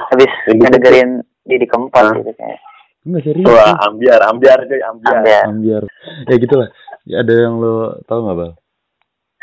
Habis 0.00 0.32
Ini 0.48 0.58
ngedengerin 0.58 1.10
Didi 1.44 1.66
keempat 1.66 2.02
Hah? 2.02 2.14
gitu 2.16 2.32
kayak. 2.32 2.60
Enggak 3.00 3.22
serius. 3.24 3.48
Wah, 3.48 3.74
ambiar, 3.88 4.20
ambiar 4.28 4.58
cuy, 4.68 4.80
ambiar. 4.84 5.16
Ambil. 5.24 5.40
Ambiar. 5.48 5.82
Ya 6.28 6.36
gitulah. 6.36 6.68
Ya, 7.08 7.24
ada 7.24 7.32
yang 7.32 7.56
lo 7.56 7.96
tahu 8.04 8.28
nggak 8.28 8.36
bal? 8.36 8.52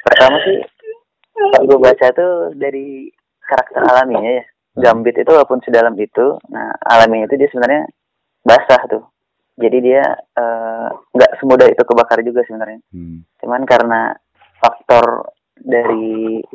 Pertama 0.05 0.37
sih 0.45 0.57
kalau 1.33 1.65
gue 1.65 1.79
baca 1.81 2.07
tuh 2.13 2.33
dari 2.53 3.09
karakter 3.41 3.81
alaminya 3.81 4.31
ya. 4.41 4.45
Gambit 4.77 5.17
itu 5.17 5.29
walaupun 5.33 5.57
sedalam 5.65 5.97
itu, 5.97 6.37
nah 6.53 6.69
alaminya 6.85 7.25
itu 7.25 7.35
dia 7.41 7.49
sebenarnya 7.49 7.89
basah 8.45 8.81
tuh. 8.85 9.03
Jadi 9.57 9.77
dia 9.81 10.05
eh, 10.37 10.87
nggak 11.17 11.41
semudah 11.41 11.65
itu 11.65 11.81
kebakar 11.81 12.21
juga 12.21 12.45
sebenarnya. 12.45 12.77
Hmm. 12.93 13.25
Cuman 13.41 13.65
karena 13.65 14.13
faktor 14.61 15.33
dari 15.57 16.45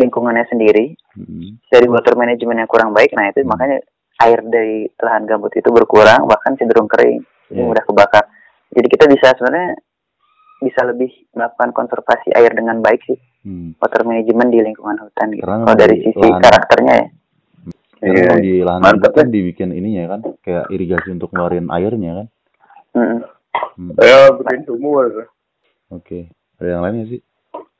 lingkungannya 0.00 0.48
sendiri, 0.48 0.96
Hmm. 1.16 1.60
dari 1.68 1.84
water 1.88 2.16
management 2.16 2.64
yang 2.64 2.70
kurang 2.72 2.96
baik, 2.96 3.12
nah 3.12 3.28
itu 3.28 3.44
Hmm. 3.44 3.52
makanya 3.52 3.84
air 4.18 4.40
dari 4.42 4.88
lahan 4.96 5.24
gambut 5.24 5.52
itu 5.52 5.68
berkurang, 5.68 6.24
bahkan 6.24 6.56
cenderung 6.56 6.88
kering, 6.88 7.20
Iya. 7.48 7.62
mudah 7.62 7.84
kebakar. 7.84 8.24
Jadi 8.72 8.86
kita 8.88 9.04
bisa 9.06 9.36
sebenarnya 9.36 9.76
bisa 10.56 10.80
lebih 10.88 11.12
melakukan 11.36 11.70
konservasi 11.70 12.32
air 12.32 12.48
dengan 12.50 12.80
baik 12.80 13.04
sih, 13.04 13.18
Hmm. 13.44 13.76
water 13.76 14.02
management 14.02 14.50
di 14.50 14.60
lingkungan 14.64 14.96
hutan 14.98 15.36
gitu. 15.36 15.44
Karena 15.44 15.68
Kalau 15.68 15.76
dari 15.76 15.96
sisi 16.00 16.16
lahan- 16.18 16.42
karakternya 16.42 16.94
ya, 16.96 17.06
Karena 17.96 18.12
Iya. 18.12 18.24
emang 18.28 18.40
di 18.44 18.54
lahan 18.60 18.80
Mantap, 18.84 19.00
gambut 19.00 19.12
kan 19.16 19.26
dibikin 19.32 19.70
ininya 19.72 20.04
kan, 20.06 20.20
kayak 20.44 20.68
irigasi 20.68 21.08
untuk 21.10 21.32
ngeluarin 21.32 21.72
airnya 21.72 22.12
kan. 22.12 22.26
Mm-mm. 22.92 23.20
Hmm. 23.72 23.92
Ayo 23.96 24.36
bikin 24.36 24.60
sumur. 24.64 25.32
Oke, 25.88 26.28
ada 26.60 26.68
yang 26.68 26.82
lainnya 26.84 27.08
sih 27.08 27.20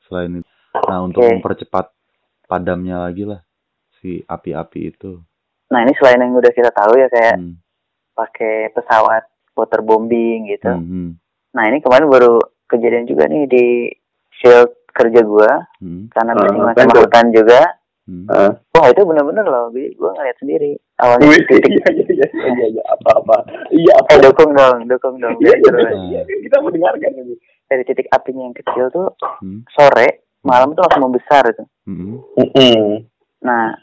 selain 0.05 0.41
itu. 0.41 0.49
Nah, 0.89 1.05
untuk 1.05 1.21
Oke. 1.21 1.37
mempercepat 1.37 1.93
padamnya 2.45 2.97
lagi 2.99 3.29
lah 3.29 3.45
si 3.97 4.21
api-api 4.23 4.89
itu. 4.89 5.21
Nah 5.67 5.79
ini 5.81 5.93
selain 5.93 6.19
yang 6.19 6.33
udah 6.33 6.49
kita 6.49 6.71
tahu 6.71 6.95
ya 6.95 7.07
kayak 7.07 7.35
Hmm. 7.35 7.59
pakai 8.13 8.71
pesawat 8.71 9.23
waterbombing 9.53 10.47
gitu. 10.47 10.69
Hmm, 10.69 10.85
hmm, 10.85 11.09
Nah 11.51 11.63
ini 11.65 11.79
kemarin 11.79 12.07
baru 12.07 12.37
kejadian 12.65 13.05
juga 13.05 13.25
nih 13.25 13.45
di 13.45 13.65
field 14.35 14.69
kerja 14.89 15.21
gua 15.21 15.65
hmm, 15.77 16.09
karena 16.09 16.31
apa 16.33 16.73
sama 16.75 16.93
hutan 16.97 17.25
juga. 17.31 17.61
hmm. 18.05 18.25
Ah. 18.27 18.51
Wah 18.71 18.87
itu 18.87 19.01
bener-bener 19.01 19.43
loh, 19.43 19.67
Bi. 19.67 19.91
gua 19.93 20.13
ngeliat 20.13 20.37
sendiri. 20.37 20.71
Awalnya 20.95 21.27
Wih, 21.27 21.41
titik 21.43 21.69
iya, 21.69 21.85
iya, 21.91 22.05
iya, 22.07 22.27
iya, 22.49 22.65
iya, 22.71 22.83
apa 22.87 23.09
apa 23.15 23.35
iya 23.69 23.93
apa 23.93 24.09
eh 24.09 24.19
dukung 24.19 24.49
dong, 24.51 24.77
dukung 24.87 25.15
dong. 25.19 25.37
iya, 25.37 25.53
iya, 25.53 25.93
iya, 25.93 26.21
kita 26.25 26.57
mendengarkan 26.57 27.13
ini 27.15 27.37
Dari 27.67 27.83
titik 27.83 28.07
apinya 28.09 28.47
yang 28.47 28.55
kecil 28.55 28.87
tuh 28.89 29.11
Hmm, 29.37 29.61
sore 29.69 30.25
malam 30.41 30.71
tuh 30.71 30.81
langsung 30.81 31.03
membesar 31.03 31.43
itu. 31.45 31.61
hmm, 31.85 33.05
Nah 33.39 33.75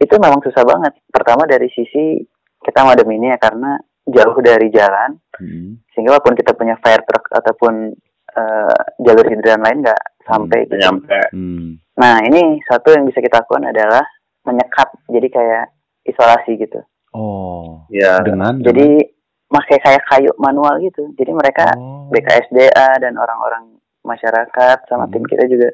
itu 0.00 0.14
memang 0.18 0.40
susah 0.42 0.64
banget. 0.66 0.92
Pertama 1.08 1.46
dari 1.46 1.70
sisi 1.70 2.22
kita 2.64 2.80
madem 2.82 3.08
ini 3.12 3.30
ya 3.30 3.38
karena 3.38 3.76
jauh 4.04 4.36
dari 4.44 4.68
jalan 4.68 5.16
hmm. 5.40 5.88
sehingga 5.92 6.16
walaupun 6.16 6.36
kita 6.36 6.52
punya 6.52 6.76
fire 6.80 7.04
truck 7.08 7.24
ataupun 7.32 7.92
eh, 8.36 8.80
jalur 9.00 9.26
hidran 9.28 9.64
lain 9.64 9.80
nggak 9.84 10.02
sampai 10.28 10.68
gitu. 10.68 10.76
nyampe 10.80 11.20
Hmm. 11.32 11.80
Nah 11.96 12.20
ini 12.24 12.60
satu 12.68 12.92
yang 12.92 13.08
bisa 13.08 13.20
kita 13.24 13.44
lakukan 13.44 13.70
adalah 13.70 14.04
menyekat 14.44 14.88
jadi 15.08 15.28
kayak 15.32 15.64
isolasi 16.04 16.60
gitu. 16.60 16.80
Oh, 17.14 17.86
ya 17.88 18.20
dengan 18.20 18.58
Jadi 18.60 18.98
pakai 19.46 19.78
kayak 19.78 20.02
kayu 20.10 20.30
manual 20.36 20.82
gitu. 20.82 21.14
Jadi 21.14 21.30
mereka 21.30 21.70
oh. 21.78 22.10
BKSDA 22.10 22.98
dan 22.98 23.14
orang-orang 23.14 23.78
masyarakat 24.04 24.84
sama 24.90 25.06
Hmm. 25.06 25.12
tim 25.14 25.24
kita 25.24 25.46
juga 25.48 25.70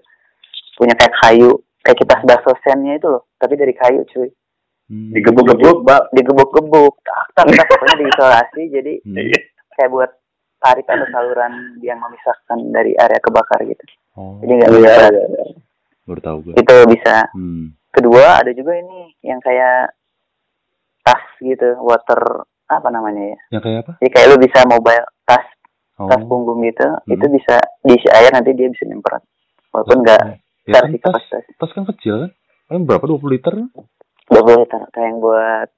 punya 0.76 0.94
kayak 0.94 1.16
kayu 1.24 1.58
kayak 1.80 1.98
kita 1.98 2.14
bakso 2.22 2.52
sennya 2.60 2.94
itu 2.94 3.08
loh 3.08 3.28
tapi 3.34 3.54
dari 3.54 3.72
kayu 3.72 4.04
cuy 4.06 4.30
Hmm. 4.86 5.14
digebuk-gebuk 5.14 5.86
mbak 5.86 6.02
digebuk-gebuk 6.10 6.98
tak 7.00 7.22
tak 7.32 7.46
tak 7.48 7.66
pokoknya 7.70 7.94
diisolasi 8.00 8.62
jadi 8.68 8.92
Hmm. 9.00 9.16
Iya. 9.16 9.38
kayak 9.72 9.86
buat 9.88 10.10
tarik 10.58 10.82
atau 10.84 11.06
saluran 11.08 11.52
yang 11.78 11.94
memisahkan 11.96 12.58
dari 12.68 12.92
area 12.94 13.16
kebakar 13.18 13.62
gitu 13.62 13.84
Oh, 14.12 14.36
jadi 14.38 14.52
nggak 14.52 14.66
Iya, 14.68 14.76
bisa 14.76 14.90
iya, 15.06 15.24
iya. 15.24 15.44
baru 16.04 16.20
tahu 16.20 16.36
gue. 16.42 16.54
itu 16.56 16.74
bisa 16.90 17.14
Hmm. 17.30 17.70
kedua 17.88 18.24
ada 18.36 18.50
juga 18.50 18.72
ini 18.74 19.14
yang 19.22 19.38
kayak 19.38 19.94
tas 21.00 21.22
gitu 21.38 21.78
water 21.80 22.44
apa 22.66 22.88
namanya 22.88 23.30
ya 23.30 23.38
Yang 23.52 23.62
kayak 23.62 23.78
apa? 23.80 23.92
jadi 23.96 24.10
kayak 24.10 24.26
lu 24.26 24.36
bisa 24.38 24.58
mobile 24.64 25.06
tas 25.24 25.46
Oh. 25.96 26.08
tas 26.08 26.22
punggung 26.24 26.60
gitu 26.62 26.82
Hmm. 26.82 27.08
itu 27.08 27.26
bisa 27.30 27.54
diisi 27.80 28.08
air 28.10 28.32
nanti 28.32 28.50
dia 28.52 28.66
bisa 28.66 28.82
nyemprot 28.84 29.22
walaupun 29.70 30.02
nggak 30.02 30.22
Ya, 30.70 30.80
kan 30.80 30.94
tas, 30.94 31.02
kapasitas 31.18 31.44
tas 31.56 31.70
kan 31.72 31.84
kecil 31.86 32.14
kan? 32.16 32.30
Paling 32.64 32.84
berapa? 32.84 33.04
20 33.04 33.26
liter? 33.28 33.54
20 34.26 34.62
liter 34.62 34.80
kayak 34.88 35.04
yang 35.04 35.18
buat 35.18 35.68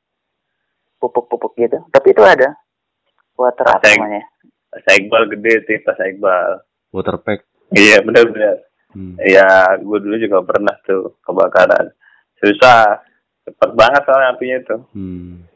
pupuk-pupuk 0.99 1.57
gitu 1.57 1.83
tapi 1.89 2.13
itu 2.13 2.23
ada 2.23 2.55
water 3.35 3.67
apa 3.67 3.83
namanya 3.91 4.23
tas 4.71 4.87
Iqbal 4.87 5.27
gede 5.29 5.67
sih 5.67 5.79
tas 5.81 5.99
Iqbal 5.99 6.63
Water 6.91 7.17
pack. 7.19 7.43
iya 7.73 7.99
benar-benar 8.01 8.69
Hmm. 8.93 9.17
ya 9.19 9.49
gue 9.81 9.99
dulu 9.99 10.21
juga 10.21 10.45
pernah 10.45 10.77
tuh 10.85 11.17
kebakaran 11.25 11.97
susah 12.37 13.01
cepet 13.43 13.71
banget 13.73 14.05
soalnya 14.05 14.31
apinya 14.31 14.59
tuh 14.63 14.81
Hmm. 14.93 15.49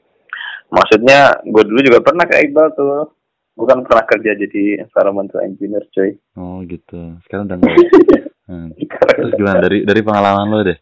maksudnya 0.66 1.18
gue 1.44 1.62
dulu 1.62 1.84
juga 1.84 2.00
pernah 2.00 2.24
ke 2.24 2.42
Iqbal 2.42 2.72
tuh 2.72 3.12
gue 3.52 3.66
kan 3.68 3.84
pernah 3.84 4.04
kerja 4.04 4.32
jadi 4.34 4.80
environmental 4.80 5.44
engineer 5.44 5.84
cuy 5.86 6.16
Oh 6.34 6.64
gitu. 6.64 6.96
Sekarang 7.22 7.44
udah 7.46 7.56
enggak. 7.56 7.76
Hmm. 8.46 8.70
Terus 9.18 9.32
gimana? 9.34 9.58
Dari 9.62 9.82
dari 9.82 10.00
pengalaman 10.02 10.46
lo 10.50 10.62
deh? 10.62 10.78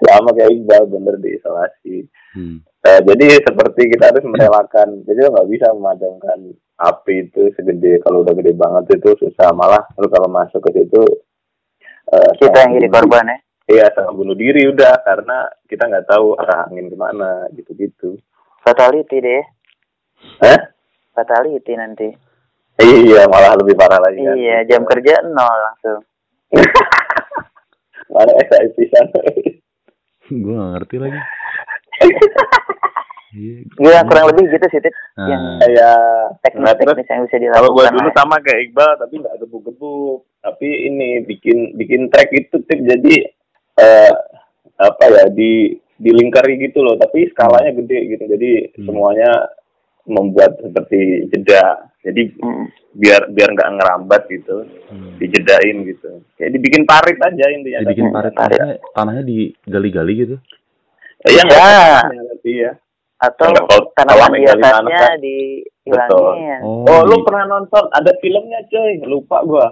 sama 0.00 0.32
kayak 0.32 0.52
Iqbal 0.56 0.84
bener 0.88 1.14
diisolasi 1.20 2.08
Hmm. 2.30 2.62
Eh, 2.62 3.00
jadi 3.10 3.42
seperti 3.42 3.90
kita 3.90 4.14
harus 4.14 4.22
merelakan. 4.22 5.02
Jadi 5.02 5.18
lo 5.18 5.34
nggak 5.34 5.50
bisa 5.50 5.66
memadamkan 5.74 6.54
api 6.78 7.26
itu 7.26 7.50
segede. 7.58 7.98
Kalau 8.06 8.22
udah 8.22 8.38
gede 8.38 8.54
banget 8.54 9.02
itu 9.02 9.18
susah. 9.18 9.50
Malah 9.50 9.82
lo 9.98 10.06
kalau 10.06 10.30
masuk 10.30 10.62
ke 10.70 10.78
situ 10.78 11.02
eh, 12.06 12.30
kita 12.38 12.54
yang 12.54 12.78
jadi 12.78 12.86
korban 12.86 13.34
ya? 13.34 13.38
iya 13.66 13.86
sama 13.90 14.14
bunuh 14.14 14.38
diri 14.38 14.62
udah. 14.70 15.02
Karena 15.02 15.50
kita 15.66 15.90
nggak 15.90 16.06
tahu 16.06 16.38
arah 16.38 16.70
angin 16.70 16.86
ke 16.86 16.94
mana 16.94 17.50
gitu-gitu. 17.50 18.14
Fatality 18.62 19.18
deh. 19.18 19.42
Eh 20.46 20.60
fatality 21.10 21.74
nanti. 21.74 22.14
Iya 22.78 23.26
malah 23.26 23.58
lebih 23.58 23.74
parah 23.74 23.98
lagi 23.98 24.22
kan. 24.22 24.38
Iya 24.38 24.70
jam 24.70 24.86
kerja 24.86 25.26
nol 25.26 25.58
langsung 25.66 26.06
mana 28.10 28.32
SIP 28.42 28.76
sana 28.90 29.18
gue 30.30 30.54
gak 30.54 30.70
ngerti 30.78 30.96
lagi. 30.98 31.20
Iya. 33.30 33.62
gue 33.62 33.92
kurang 34.10 34.26
lebih 34.34 34.50
gitu 34.50 34.66
sih 34.74 34.80
Tit. 34.82 34.90
Nah, 35.14 35.26
yang 35.30 35.42
kayak 35.62 35.94
nah, 36.58 36.74
teknis-teknis 36.74 37.06
yang 37.06 37.22
bisa 37.30 37.36
kalau 37.54 37.70
gue 37.70 37.82
dilakukan 37.86 37.94
dulu 37.94 38.10
sama 38.10 38.36
kayak 38.42 38.60
Iqbal 38.66 38.90
tapi 38.98 39.14
nggak 39.22 39.36
gebuk-gebuk 39.38 40.18
tapi 40.42 40.68
ini 40.90 41.08
bikin 41.22 41.78
bikin 41.78 42.10
track 42.10 42.34
itu 42.34 42.58
tip 42.66 42.80
jadi 42.82 43.14
eh 43.78 44.12
apa 44.82 45.04
ya 45.14 45.24
di 45.30 45.78
dilingkari 46.00 46.58
gitu 46.58 46.82
loh 46.82 46.98
tapi 46.98 47.30
skalanya 47.30 47.70
gede 47.70 47.98
gitu 48.16 48.24
jadi 48.26 48.50
Hmm. 48.74 48.86
semuanya 48.90 49.30
membuat 50.10 50.58
seperti 50.58 51.30
jeda 51.30 51.89
jadi 52.00 52.22
Hmm. 52.36 52.66
biar 52.92 53.28
biar 53.28 53.48
nggak 53.50 53.70
ngerambat 53.72 54.22
gitu 54.26 54.56
hmm. 54.88 55.16
dijedain 55.16 55.76
gitu 55.84 56.10
kayak 56.34 56.50
dibikin 56.50 56.82
parit 56.82 57.18
aja 57.18 57.44
intinya 57.48 57.78
dibikin 57.82 58.08
Hmm, 58.08 58.14
parit 58.14 58.32
parit. 58.32 58.56
maksudnya 58.56 58.68
tanahnya 58.90 59.22
digali-gali 59.22 60.14
gitu. 60.18 60.36
Eh, 61.20 61.30
iya 61.30 61.42
Ya. 61.42 61.52
apa-apa, 61.52 62.00
tapi 62.32 62.50
ya 62.56 62.72
atau 63.20 63.52
tanaman 63.92 64.32
atasnya 64.40 64.96
kan. 64.96 65.20
dihilangin 65.20 66.60
Oh, 66.62 66.88
oh 66.88 67.00
lu 67.04 67.20
pernah 67.20 67.44
nonton 67.46 67.84
ada 67.90 68.12
filmnya 68.16 68.64
coy 68.64 68.96
lupa 69.04 69.44
gua 69.44 69.66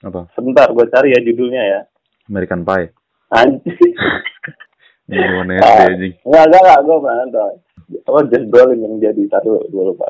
apa? 0.00 0.30
sebentar 0.32 0.70
gua 0.70 0.86
cari 0.86 1.10
ya 1.10 1.20
judulnya 1.20 1.62
ya 1.64 1.80
American 2.26 2.62
Pie. 2.62 2.94
anjing 3.28 3.66
Ini 5.06 5.22
mau 5.24 5.42
Ah. 5.44 5.54
SD 5.56 5.82
anjing. 5.88 6.14
Enggak, 6.20 6.44
enggak, 6.44 6.60
enggak, 6.60 6.78
gue 6.80 6.96
pernah 6.98 7.16
nonton. 7.20 7.52
Oh, 8.04 8.22
Just 8.24 8.46
Brolin 8.46 8.78
yang 8.80 8.94
jadi 9.00 9.22
satu, 9.28 9.62
dua 9.68 9.84
lupa. 9.90 10.06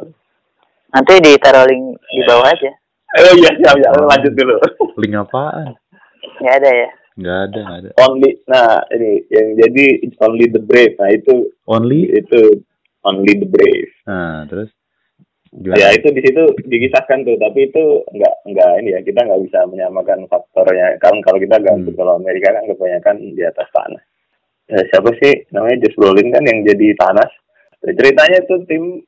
Nanti 0.88 1.12
ditaruh 1.18 1.64
link 1.64 1.84
di 2.06 2.22
bawah 2.22 2.46
aja 2.46 2.70
Eh, 3.16 3.32
iya, 3.38 3.48
siap, 3.56 3.80
siap. 3.80 3.92
Lanjut 3.96 4.32
dulu. 4.34 4.56
Link 4.98 5.14
apaan? 5.16 5.72
nggak 6.36 6.54
ada 6.60 6.70
ya 6.74 6.88
Nggak 7.16 7.38
ada, 7.40 7.58
nggak 7.64 7.78
ada. 7.80 7.90
Only, 7.96 8.30
nah 8.44 8.68
ini 8.92 9.24
yang 9.32 9.48
jadi 9.56 9.84
it's 10.04 10.20
only 10.20 10.44
the 10.46 10.60
brave. 10.60 10.92
Nah 11.00 11.08
itu 11.08 11.48
Only? 11.64 12.12
itu 12.12 12.60
only 13.00 13.32
the 13.32 13.48
brave. 13.48 13.88
Nah, 14.04 14.44
terus 14.44 14.68
gimana? 15.48 15.80
Ya 15.80 15.96
itu 15.96 16.12
di 16.12 16.20
situ 16.20 16.42
dikisahkan 16.60 17.24
tuh, 17.24 17.40
tapi 17.40 17.72
itu 17.72 17.80
enggak 18.12 18.34
enggak 18.44 18.70
ini 18.84 18.88
ya 18.92 19.00
kita 19.00 19.24
nggak 19.24 19.42
bisa 19.48 19.64
menyamakan 19.64 20.28
faktornya. 20.28 21.00
Kalau 21.00 21.16
kalau 21.24 21.38
kita 21.40 21.56
ganteng 21.56 21.88
Hmm. 21.88 21.96
kalau 21.96 22.20
Amerika 22.20 22.52
kan 22.52 22.68
kebanyakan 22.68 23.16
di 23.32 23.42
atas 23.42 23.68
tanah. 23.72 24.02
Ya, 24.66 24.78
siapa 24.92 25.08
sih 25.16 25.46
namanya 25.56 25.88
Just 25.88 25.96
Brolin 25.96 26.28
kan 26.28 26.44
yang 26.44 26.68
jadi 26.68 26.92
panas. 27.00 27.32
Ceritanya 27.80 28.44
tuh 28.44 28.60
tim 28.68 29.00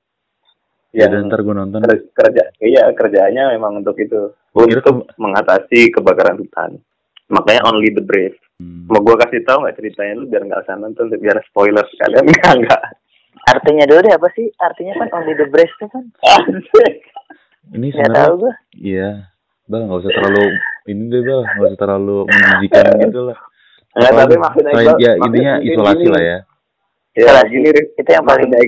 ya, 0.90 1.06
dan 1.06 1.28
ntar 1.28 1.40
gue 1.40 1.52
nonton. 1.52 1.80
Ker- 1.80 2.08
kerja 2.12 2.42
iya 2.58 2.88
kerjanya 2.92 3.52
memang 3.52 3.80
untuk 3.80 3.96
itu 3.96 4.32
untuk 4.52 5.08
mengatasi 5.16 5.92
kebakaran 5.92 6.36
hutan 6.36 6.80
makanya 7.28 7.62
only 7.66 7.90
the 7.90 8.00
brave 8.00 8.34
Hmm. 8.58 8.90
mau 8.90 8.98
gua 8.98 9.14
kasih 9.14 9.46
tahu 9.46 9.62
nggak 9.62 9.78
ceritanya 9.78 10.18
lu 10.18 10.26
biar 10.26 10.42
nggak 10.42 10.66
usah 10.66 10.74
nonton 10.74 11.14
biar 11.14 11.38
spoiler 11.46 11.86
sekalian 11.94 12.26
nggak 12.34 12.54
nggak 12.58 12.82
artinya 13.46 13.86
dulu 13.86 14.02
deh 14.02 14.14
apa 14.18 14.28
sih 14.34 14.50
artinya 14.58 14.98
kan 14.98 15.08
only 15.14 15.38
the 15.38 15.46
breast 15.46 15.70
tuh 15.78 15.86
kan. 15.86 16.02
Ini 17.68 17.86
sebenarnya 17.94 18.34
gue 18.34 18.52
iya. 18.74 19.10
Bal, 19.68 19.84
nggak 19.84 20.00
usah 20.00 20.10
terlalu 20.10 20.44
ini 20.88 21.02
deh, 21.06 21.20
Bal. 21.20 21.42
Nggak 21.44 21.68
usah 21.68 21.78
terlalu 21.78 22.16
menjijikan 22.24 22.84
gitu 23.04 23.20
lah. 23.28 23.38
Nggak, 23.94 24.12
tapi 24.16 24.34
maksudnya 24.40 24.72
ya 24.98 25.12
intinya 25.20 25.52
isolasi 25.60 26.00
gini. 26.00 26.10
lah 26.10 26.22
ya. 26.24 26.38
ya 27.14 27.20
Isolasi. 27.20 27.56
itu 27.94 28.10
yang 28.10 28.24
paling 28.26 28.48
maksudnya 28.48 28.64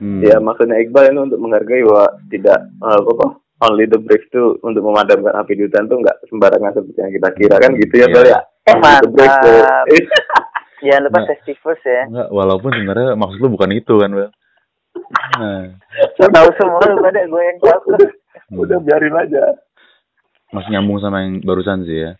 Hmm. 0.00 0.24
ya 0.24 0.40
maksudnya 0.40 0.80
Iqbal 0.80 1.12
ini 1.12 1.20
untuk 1.28 1.40
menghargai 1.44 1.84
bahwa 1.84 2.08
tidak 2.32 2.58
eh, 2.72 2.96
apa 2.96 3.10
apa 3.12 3.26
only 3.68 3.84
the 3.84 4.00
brave 4.00 4.24
itu 4.24 4.56
untuk 4.64 4.80
memadamkan 4.80 5.36
api 5.36 5.52
di 5.52 5.68
hutan 5.68 5.84
tuh 5.86 6.00
nggak 6.00 6.16
sembarangan 6.32 6.72
seperti 6.72 6.98
yang 7.04 7.12
kita 7.12 7.28
kira 7.36 7.56
kan 7.60 7.70
gitu 7.76 7.94
ya 8.00 8.06
Iya. 8.08 8.14
Bal 8.16 8.24
ya 8.26 8.40
Eh, 8.60 8.76
brave 9.08 9.36
tuh. 9.44 9.60
mantap. 9.60 9.84
jangan 10.84 11.02
lupa 11.04 11.20
first 11.60 11.84
ya 11.84 12.02
Enggak, 12.08 12.28
walaupun 12.32 12.70
sebenarnya 12.72 13.12
maksud 13.12 13.38
lu 13.44 13.48
bukan 13.52 13.70
itu 13.76 13.94
kan, 14.00 14.10
Bal. 14.16 14.30
Nah, 15.36 15.64
tahu 16.16 16.48
semua 16.56 16.80
lu 16.88 16.96
pada 17.04 17.20
gue 17.20 17.42
yang 17.44 17.58
tahu 17.60 17.80
hmm. 18.00 18.62
udah 18.64 18.78
biarin 18.80 19.14
aja 19.16 19.44
masih 20.50 20.70
nyambung 20.74 20.98
sama 20.98 21.22
yang 21.22 21.44
barusan 21.44 21.84
sih 21.84 22.08
ya. 22.08 22.12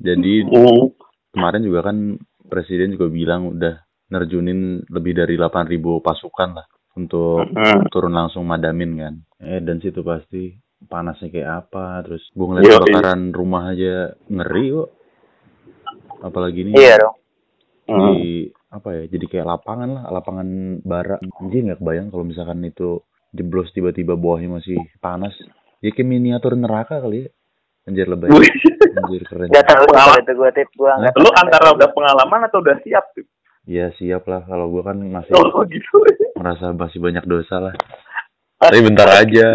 Jadi 0.00 0.48
Hmm. 0.48 0.90
kemarin 1.36 1.62
juga 1.62 1.92
kan 1.92 2.16
presiden 2.48 2.96
juga 2.96 3.12
bilang 3.12 3.52
udah 3.52 3.78
nerjunin 4.08 4.86
lebih 4.88 5.12
dari 5.18 5.34
8.000 5.36 6.00
pasukan 6.00 6.50
lah 6.56 6.66
untuk 6.96 7.46
turun 7.92 8.14
langsung 8.16 8.48
madamin 8.48 8.92
kan. 8.96 9.14
Eh 9.38 9.60
dan 9.60 9.78
situ 9.78 10.00
pasti 10.00 10.56
panasnya 10.88 11.28
kayak 11.28 11.50
apa, 11.68 12.02
terus 12.04 12.24
gue 12.32 12.46
ngeliat 12.48 12.82
kebakaran 12.82 13.22
rumah 13.36 13.72
aja 13.76 14.16
ngeri 14.32 14.66
kok. 14.72 14.90
Apalagi 16.24 16.64
ini 16.64 16.72
iya 16.74 16.96
dong 16.96 17.16
Hmm. 17.86 18.02
Jadi 18.02 18.50
apa 18.74 18.88
ya? 18.98 19.02
Jadi 19.06 19.24
kayak 19.30 19.46
lapangan 19.46 19.88
lah, 19.94 20.04
lapangan 20.10 20.48
bara. 20.82 21.16
Anjir 21.22 21.62
nggak 21.70 21.78
kebayang 21.78 22.08
kalau 22.10 22.24
misalkan 22.26 22.58
itu 22.66 22.98
jeblos 23.30 23.70
tiba-tiba 23.70 24.18
bawahnya 24.18 24.58
masih 24.58 24.78
panas. 24.98 25.32
Ya 25.78 25.94
kayak 25.94 26.10
miniatur 26.10 26.58
neraka 26.58 26.98
kali 26.98 27.26
ya. 27.26 27.28
Anjir 27.86 28.10
lebay. 28.10 28.34
Anjir 28.98 29.22
keren. 29.22 29.54
Gak 29.54 29.70
tahu 29.70 29.86
itu 30.18 30.32
gue 30.34 30.50
tip 30.50 30.68
gue 30.74 30.92
Lu 31.22 31.30
antara 31.38 31.70
udah 31.70 31.88
pengalaman 31.94 32.50
atau 32.50 32.58
udah 32.58 32.76
siap 32.82 33.14
tuh? 33.14 33.22
Ya 33.66 33.90
siap 33.92 34.24
lah 34.24 34.46
kalau 34.46 34.70
gua 34.70 34.86
kan 34.86 34.98
masih 34.98 35.34
Oh 35.36 35.66
gitu. 35.66 35.98
merasa 36.38 36.70
masih 36.70 37.02
banyak 37.02 37.26
dosa 37.26 37.58
lah. 37.60 37.74
Tapi 38.56 38.78
bentar 38.80 39.08
aja. 39.12 39.48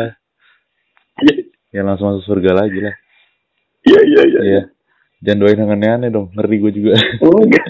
Ya 1.72 1.88
langsung 1.88 2.12
masuk 2.12 2.28
surga 2.28 2.52
lagi 2.52 2.84
lah. 2.84 2.92
Iya 3.88 4.00
iya 4.04 4.22
iya. 4.28 4.40
Iya. 4.44 4.62
Jangan 5.24 5.40
doain 5.40 5.56
yang 5.56 5.72
aneh-aneh 5.72 6.12
dong. 6.12 6.28
Ngeri 6.36 6.58
gue 6.60 6.72
juga. 6.76 6.92
Enggak. 7.24 7.68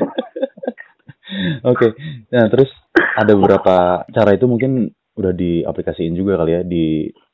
Oke. 1.70 1.94
Nah, 2.34 2.50
terus 2.50 2.66
ada 2.98 3.30
beberapa 3.38 4.02
cara 4.10 4.34
itu 4.34 4.50
mungkin 4.50 4.90
udah 5.14 5.30
diaplikasiin 5.32 6.18
juga 6.18 6.42
kali 6.42 6.52
ya 6.52 6.62
di 6.66 6.86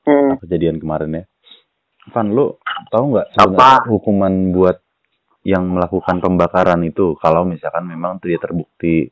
Hmm. 0.04 0.40
kejadian 0.40 0.80
kemarin 0.80 1.20
ya. 1.20 1.24
Van, 2.12 2.32
lu 2.32 2.56
tahu 2.88 3.04
nggak 3.12 3.28
sebenarnya 3.32 3.88
hukuman 3.88 4.34
buat 4.52 4.78
yang 5.48 5.64
melakukan 5.64 6.20
pembakaran 6.20 6.84
itu 6.84 7.16
kalau 7.24 7.48
misalkan 7.48 7.88
memang 7.88 8.20
dia 8.20 8.36
terbukti 8.36 9.08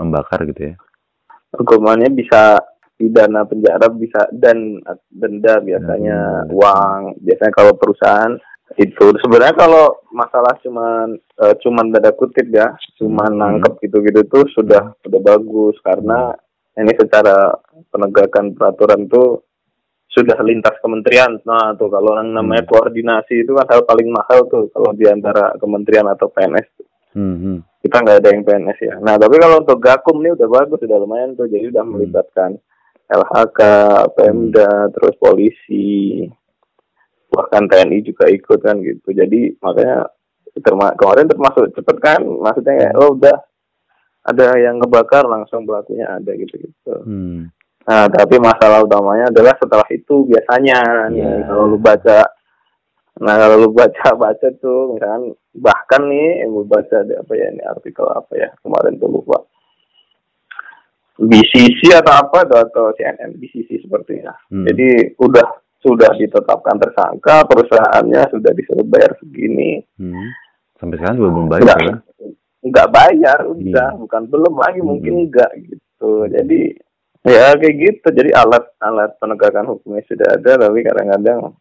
membakar 0.00 0.48
gitu 0.48 0.72
ya? 0.72 0.74
Hukumannya 1.52 2.08
bisa 2.16 2.56
pidana 2.96 3.44
penjara 3.44 3.92
bisa 3.92 4.24
dan 4.32 4.80
denda 5.12 5.60
biasanya 5.60 6.48
Hmm. 6.48 6.56
uang 6.56 7.00
biasanya 7.20 7.52
kalau 7.52 7.76
perusahaan 7.76 8.32
itu 8.80 9.06
sebenarnya 9.20 9.54
kalau 9.54 10.00
masalah 10.08 10.56
cuman 10.64 11.12
eh, 11.14 11.54
cuman 11.60 11.92
tanda 11.92 12.10
kutip 12.16 12.48
ya 12.48 12.72
cuman 12.96 13.34
Hmm. 13.34 13.40
nangkep 13.60 13.84
gitu-gitu 13.84 14.24
tuh 14.30 14.48
sudah 14.56 14.96
sudah 15.04 15.20
bagus 15.20 15.76
karena 15.84 16.32
ini 16.74 16.90
secara 16.96 17.52
penegakan 17.92 18.56
peraturan 18.56 19.06
tuh 19.06 19.44
sudah 20.14 20.38
lintas 20.46 20.78
kementerian 20.78 21.42
nah 21.42 21.74
tuh 21.74 21.90
kalau 21.90 22.14
yang 22.14 22.30
namanya 22.30 22.62
Hmm. 22.62 22.70
koordinasi 22.70 23.42
itu 23.42 23.50
kan 23.50 23.66
hal 23.66 23.82
paling 23.82 24.08
mahal 24.14 24.46
tuh 24.46 24.70
kalau 24.70 24.94
di 24.94 25.10
antara 25.10 25.50
kementerian 25.58 26.06
atau 26.06 26.30
PNS 26.30 26.66
tuh. 26.78 26.86
Hmm, 27.14 27.36
hmm. 27.38 27.58
kita 27.82 27.96
nggak 28.00 28.18
ada 28.22 28.28
yang 28.30 28.42
PNS 28.42 28.78
ya. 28.80 28.94
Nah 29.02 29.14
tapi 29.18 29.38
kalau 29.38 29.62
untuk 29.62 29.78
Gakum 29.82 30.22
nih 30.22 30.34
udah 30.34 30.48
bagus, 30.50 30.80
udah 30.82 30.98
lumayan 30.98 31.34
tuh. 31.34 31.50
Jadi 31.50 31.70
udah 31.70 31.82
Hmm. 31.82 31.92
melibatkan 31.98 32.50
LHK, 33.04 33.60
Pemda, 34.16 34.88
terus 34.90 35.14
polisi, 35.20 36.24
bahkan 37.28 37.68
TNI 37.68 37.98
juga 38.00 38.30
ikut 38.30 38.58
kan 38.62 38.80
gitu. 38.80 39.12
Jadi 39.12 39.58
makanya 39.60 40.08
terma 40.62 40.94
kemarin 40.94 41.26
termasuk 41.26 41.74
cepet 41.74 41.96
kan, 41.98 42.22
maksudnya 42.22 42.74
kayak 42.78 42.94
oh 42.96 43.12
udah 43.12 43.36
ada 44.24 44.46
yang 44.56 44.80
ngebakar 44.80 45.26
langsung 45.26 45.66
pelakunya 45.66 46.06
ada 46.08 46.30
gitu 46.32 46.54
gitu. 46.56 46.94
Hmm. 47.04 47.50
Nah 47.84 48.08
tapi 48.08 48.36
masalah 48.38 48.80
utamanya 48.80 49.28
adalah 49.28 49.52
setelah 49.54 49.84
itu 49.88 50.24
biasanya 50.24 50.78
nih 51.08 51.20
Iya. 51.20 51.46
kalau 51.46 51.64
lu 51.66 51.78
baca 51.78 52.18
Nah 53.14 53.34
kalau 53.36 53.56
lu 53.58 53.70
baca-baca 53.70 54.48
tuh 54.58 54.92
misalkan 54.92 55.22
bahkan 55.54 56.02
nih 56.04 56.42
lu 56.44 56.64
baca 56.64 56.98
di 57.00 57.12
apa 57.12 57.32
ya 57.32 57.46
ini 57.48 57.62
artikel 57.62 58.02
apa 58.04 58.32
ya 58.34 58.48
kemarin 58.58 58.96
tuh 58.96 59.10
lupa 59.12 59.38
BCC 61.14 61.94
atau 61.94 62.10
apa 62.12 62.42
tuh, 62.42 62.58
atau 62.58 62.84
CNN 62.90 63.38
BCC 63.38 63.78
sepertinya. 63.78 64.34
Hmm. 64.50 64.66
Jadi 64.66 65.14
udah 65.16 65.46
sudah 65.78 66.10
ditetapkan 66.12 66.74
tersangka 66.74 67.46
perusahaannya 67.46 68.26
sudah 68.30 68.50
disuruh 68.50 68.82
bayar 68.82 69.14
segini 69.16 69.78
Hmm. 69.94 70.26
Sampai 70.74 70.98
sekarang 70.98 71.22
juga 71.22 71.30
belum 71.30 71.48
bayar 71.48 71.76
kan? 71.78 71.96
nggak 72.64 72.88
bayar 72.90 73.38
udah 73.46 73.62
Iya. 73.86 74.00
bukan 74.00 74.22
belum 74.26 74.54
lagi 74.56 74.80
mungkin 74.80 75.12
Hmm. 75.12 75.22
enggak 75.22 75.50
gitu 75.60 76.10
jadi 76.26 76.60
ya 77.24 77.52
kayak 77.54 77.74
gitu 77.74 78.06
jadi 78.10 78.30
alat 78.34 78.64
alat 78.78 79.16
penegakan 79.16 79.66
hukumnya 79.66 80.04
sudah 80.04 80.28
ada 80.30 80.52
tapi 80.60 80.80
kadang-kadang 80.80 81.56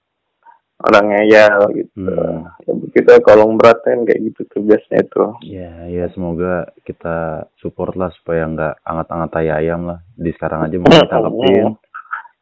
orang 0.80 1.06
ngeyel 1.08 1.58
gitu 1.73 1.95
Hmm. 1.95 2.43
ya 2.62 2.73
kita 2.91 3.13
kolong 3.19 3.56
berat 3.56 3.80
kan 3.82 4.04
kayak 4.04 4.19
gitu 4.21 4.41
tuh 4.45 4.62
biasanya 4.62 4.99
itu 5.02 5.23
Ya, 5.47 5.71
ya 5.88 6.06
semoga 6.12 6.54
kita 6.84 7.15
support 7.58 7.95
lah 7.95 8.12
supaya 8.13 8.43
nggak 8.43 8.84
angat-angat 8.84 9.30
tai 9.32 9.49
ayam 9.49 9.88
lah. 9.88 10.04
Di 10.12 10.30
sekarang 10.32 10.62
aja 10.62 10.76
mau 10.76 10.86
kita 10.86 11.08
tangkepin. 11.10 11.73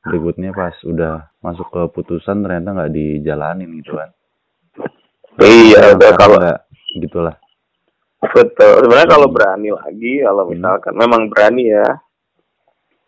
Berikutnya 0.01 0.49
pas 0.51 0.73
udah 0.81 1.13
masuk 1.39 1.67
ke 1.69 1.81
putusan 1.93 2.41
ternyata 2.41 2.73
nggak 2.73 2.91
dijalanin 2.91 3.69
gitu 3.77 3.93
kan. 3.93 4.09
iya 5.39 5.93
udah 5.93 6.11
kalau 6.15 6.37
nggak 6.37 6.59
gitulah. 6.97 7.35
betul 8.23 8.71
sebenarnya 8.81 9.09
kalau 9.09 9.27
Hmm. 9.27 9.35
berani 9.35 9.69
lagi 9.71 10.13
kalau 10.19 10.43
Hmm. 10.43 10.51
misalkan 10.51 10.93
memang 10.95 11.21
berani 11.27 11.63
ya 11.67 11.87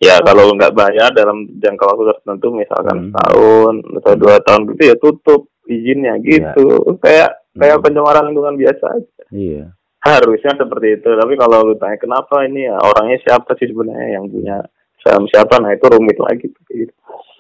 ya 0.04 0.16
kalau 0.20 0.52
nggak 0.52 0.72
bayar 0.72 1.10
dalam 1.10 1.48
jangka 1.56 1.84
waktu 1.86 2.04
tertentu 2.12 2.48
misalkan 2.52 2.96
Hmm. 2.98 3.06
setahun 3.10 3.74
atau 3.98 4.14
dua 4.14 4.36
tahun 4.42 4.62
gitu 4.70 4.84
ya 4.84 4.96
tutup 4.98 5.42
izinnya 5.66 6.20
gitu 6.20 6.66
kayak 7.00 7.30
kayak 7.54 7.76
Hmm. 7.76 7.84
pencemaran 7.84 8.28
lingkungan 8.28 8.56
biasa 8.56 8.86
aja 8.92 9.24
Iya. 9.30 9.64
harusnya 10.00 10.52
seperti 10.54 10.88
itu 10.94 11.10
tapi 11.10 11.34
kalau 11.34 11.64
lu 11.64 11.76
tanya 11.76 11.96
kenapa 11.96 12.44
ini 12.44 12.68
ya 12.68 12.76
orangnya 12.76 13.18
siapa 13.20 13.56
sih 13.56 13.66
sebenarnya 13.66 14.10
yang 14.14 14.28
punya 14.28 14.60
saham 15.00 15.24
siapa 15.26 15.58
nah 15.58 15.72
itu 15.72 15.86
rumit 15.86 16.18
lagi 16.18 16.48
gitu 16.48 16.92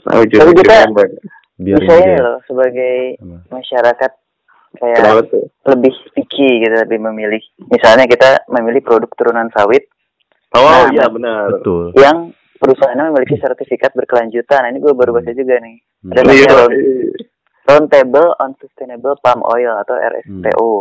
nah 0.03 0.19
Tapi 0.19 0.51
kita-. 0.53 0.87
Biar 1.53 1.79
deh. 1.79 2.17
loh 2.17 2.37
sebagai 2.43 2.95
masyarakat 3.47 4.11
kayak 4.73 5.29
lebih 5.63 5.93
picky 6.11 6.49
gitu 6.59 6.75
lebih 6.75 6.99
memilih. 6.99 7.39
Misalnya 7.69 8.09
kita 8.09 8.41
memilih 8.49 8.81
produk 8.81 9.07
turunan 9.13 9.47
sawit 9.53 9.85
oh 10.51 10.65
Nah, 10.65 10.89
iya 10.89 11.05
benar 11.07 11.53
Betul. 11.55 11.93
yang 11.95 12.33
perusahaannya 12.63 13.11
memiliki 13.11 13.35
sertifikat 13.43 13.91
berkelanjutan. 13.91 14.63
Nah, 14.63 14.69
ini 14.71 14.79
gue 14.79 14.95
baru 14.95 15.11
baca 15.11 15.31
juga 15.35 15.59
nih. 15.59 15.75
Hmm. 16.07 16.11
Ada 16.15 16.21
iya 16.31 16.47
namanya 16.47 16.79
Roundtable 17.63 18.29
on 18.43 18.51
Sustainable 18.59 19.15
Palm 19.23 19.43
Oil 19.43 19.71
atau 19.83 19.95
RSPO. 19.95 20.71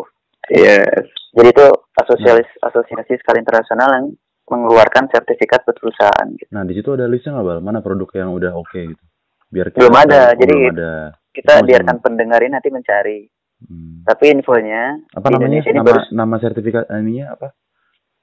yes 0.51 1.07
Jadi 1.33 1.49
itu 1.55 1.67
asosiasi 1.95 2.43
asosiasi 2.59 3.19
skala 3.23 3.39
internasional 3.39 3.91
yang 3.95 4.07
mengeluarkan 4.51 5.07
sertifikat 5.11 5.63
buat 5.63 5.79
perusahaan. 5.79 6.27
Gitu. 6.35 6.51
Nah, 6.51 6.67
di 6.67 6.75
situ 6.75 6.91
ada 6.95 7.07
listnya 7.07 7.39
nggak, 7.39 7.47
Bal? 7.47 7.59
Mana 7.63 7.79
produk 7.81 8.11
yang 8.19 8.35
udah 8.35 8.53
oke 8.59 8.81
gitu? 8.83 9.05
Biar 9.49 9.71
kita 9.71 9.79
Belum 9.87 9.97
ada, 9.97 10.35
tahu. 10.35 10.41
Jadi 10.43 10.55
belum 10.59 10.73
ada. 10.75 10.93
Kita 11.33 11.53
biarkan 11.65 11.97
pendengar 12.03 12.39
ini 12.43 12.53
nanti 12.53 12.69
mencari. 12.69 13.21
Hmm. 13.63 14.03
Tapi 14.03 14.25
infonya 14.35 14.99
Apa 15.15 15.31
namanya? 15.31 15.63
Indonesia 15.63 15.71
Nama 15.71 15.87
baru 15.87 16.01
nama 16.11 16.37
sertifikat 16.43 16.85
ininya 16.99 17.39
apa? 17.39 17.49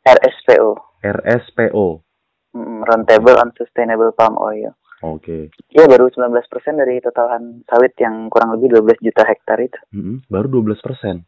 RSPO, 0.03 0.69
RSPO. 0.99 2.08
Mm, 2.51 2.83
Roundtable 2.83 3.35
on 3.35 3.49
Sustainable 3.53 4.11
Palm 4.11 4.35
Oil. 4.35 4.73
Oke. 4.99 5.47
Ya 5.69 5.85
baru 5.85 6.07
19% 6.07 6.35
dari 6.75 6.99
totalan 6.99 7.63
sawit 7.63 7.95
yang 7.95 8.27
kurang 8.27 8.51
lebih 8.53 8.75
12 8.75 8.99
juta 9.01 9.23
hektar 9.23 9.57
itu. 9.57 9.79
Mm-mm, 9.91 10.27
Baru 10.27 10.51
12 10.53 10.77
persen. 10.77 11.23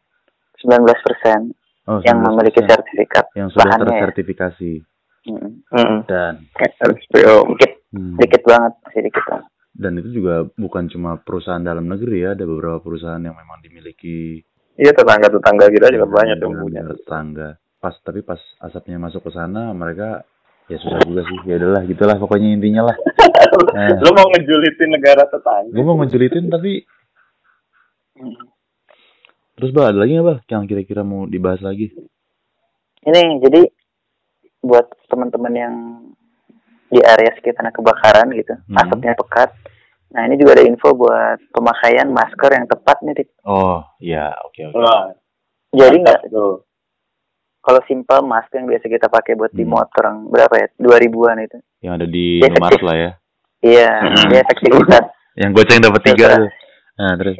19% 0.59 1.55
Oh, 1.83 1.97
yang 2.01 2.19
19%. 2.19 2.27
memiliki 2.29 2.61
sertifikat. 2.61 3.25
yang 3.33 3.49
sudah 3.49 3.65
bahannya 3.65 3.85
ya. 3.87 3.91
tersertifikasi. 3.97 4.73
Mm, 5.23 5.49
Hmm. 5.67 5.99
Dan 6.03 6.33
RSPO 6.51 7.35
Dikit, 7.47 7.71
hmm, 7.91 8.15
dikit 8.17 8.41
banget, 8.43 8.73
masih 8.81 9.01
dikit 9.03 9.23
banget. 9.23 9.47
dan 9.71 9.91
itu 9.95 10.09
juga 10.11 10.35
bukan 10.51 10.85
cuma 10.87 11.15
perusahaan 11.17 11.61
dalam 11.61 11.85
negeri 11.85 12.21
ya, 12.21 12.33
ada 12.33 12.43
beberapa 12.43 12.77
perusahaan 12.79 13.17
yang 13.19 13.31
memang 13.31 13.61
dimiliki 13.61 14.43
iya 14.75 14.91
tetangga 14.91 15.29
tetangga 15.29 15.69
kita 15.69 15.87
juga 15.87 16.03
dengan- 16.03 16.11
banyak 16.11 16.37
yang 16.37 16.53
punya 16.59 16.81
tetangga. 16.85 17.49
Pas 17.77 17.95
tapi 18.01 18.19
pas 18.19 18.37
asapnya 18.59 18.97
masuk 18.97 19.23
ke 19.23 19.31
sana, 19.31 19.71
mereka 19.71 20.25
ya 20.71 20.77
susah 20.79 20.99
juga 21.03 21.21
sih. 21.27 21.37
Ya 21.45 21.59
udahlah, 21.59 21.83
gitulah 21.83 22.15
pokoknya 22.15 22.55
intinya 22.55 22.91
lah. 22.91 22.97
Nah. 23.51 23.99
lu 23.99 24.15
mau 24.15 24.31
ngejulitin 24.31 24.95
negara 24.95 25.27
tetangga 25.27 25.75
Gue 25.75 25.83
mau 25.83 25.99
ngejulitin 25.99 26.47
tapi 26.47 26.87
terus 29.55 29.71
bah 29.75 29.91
ada 29.91 29.99
lagi 30.01 30.15
nggak 30.15 30.23
bah 30.25 30.39
yang 30.47 30.63
kira-kira 30.65 31.03
mau 31.03 31.27
dibahas 31.27 31.59
lagi? 31.59 31.91
Ini 33.03 33.43
jadi 33.43 33.61
buat 34.63 34.87
teman-teman 35.11 35.53
yang 35.53 35.75
di 36.87 36.99
area 37.01 37.33
sekitar 37.35 37.67
kebakaran 37.71 38.31
gitu, 38.35 38.55
Hmm. 38.67 38.77
asapnya 38.77 39.17
pekat. 39.19 39.51
Nah 40.11 40.27
ini 40.27 40.39
juga 40.39 40.59
ada 40.59 40.63
info 40.67 40.91
buat 40.95 41.39
pemakaian 41.51 42.07
masker 42.07 42.51
yang 42.51 42.67
tepat 42.67 42.97
nih. 43.03 43.13
Dik. 43.15 43.29
Oh, 43.43 43.83
ya, 43.99 44.31
oke 44.47 44.61
oke. 44.71 44.75
Wah, 44.79 45.11
Jadi 45.71 45.95
nggak 46.03 46.19
kalau 47.61 47.79
simple 47.83 48.21
masker 48.21 48.57
yang 48.57 48.67
biasa 48.67 48.85
kita 48.85 49.07
pakai 49.07 49.33
buat 49.33 49.49
di 49.49 49.61
Hmm. 49.61 49.71
motor 49.71 50.03
yang 50.03 50.17
berapa 50.27 50.53
ya? 50.55 50.67
Dua 50.75 50.97
ribuan 50.97 51.37
itu. 51.39 51.57
Yang 51.79 51.93
ada 51.95 52.05
di 52.07 52.25
Ya, 52.35 52.47
Indomaret 52.47 52.73
efektif. 52.73 52.81
lah 52.83 52.95
ya. 52.95 53.11
Iya, 53.61 53.89
Hmm. 53.95 54.27
dia 54.27 54.39
efektivitas. 54.41 55.03
Yang 55.41 55.51
goceng 55.53 55.79
dapat 55.79 56.01
tiga 56.03 56.25
tuh. 56.35 56.49
Nah, 56.93 57.13
terus. 57.15 57.35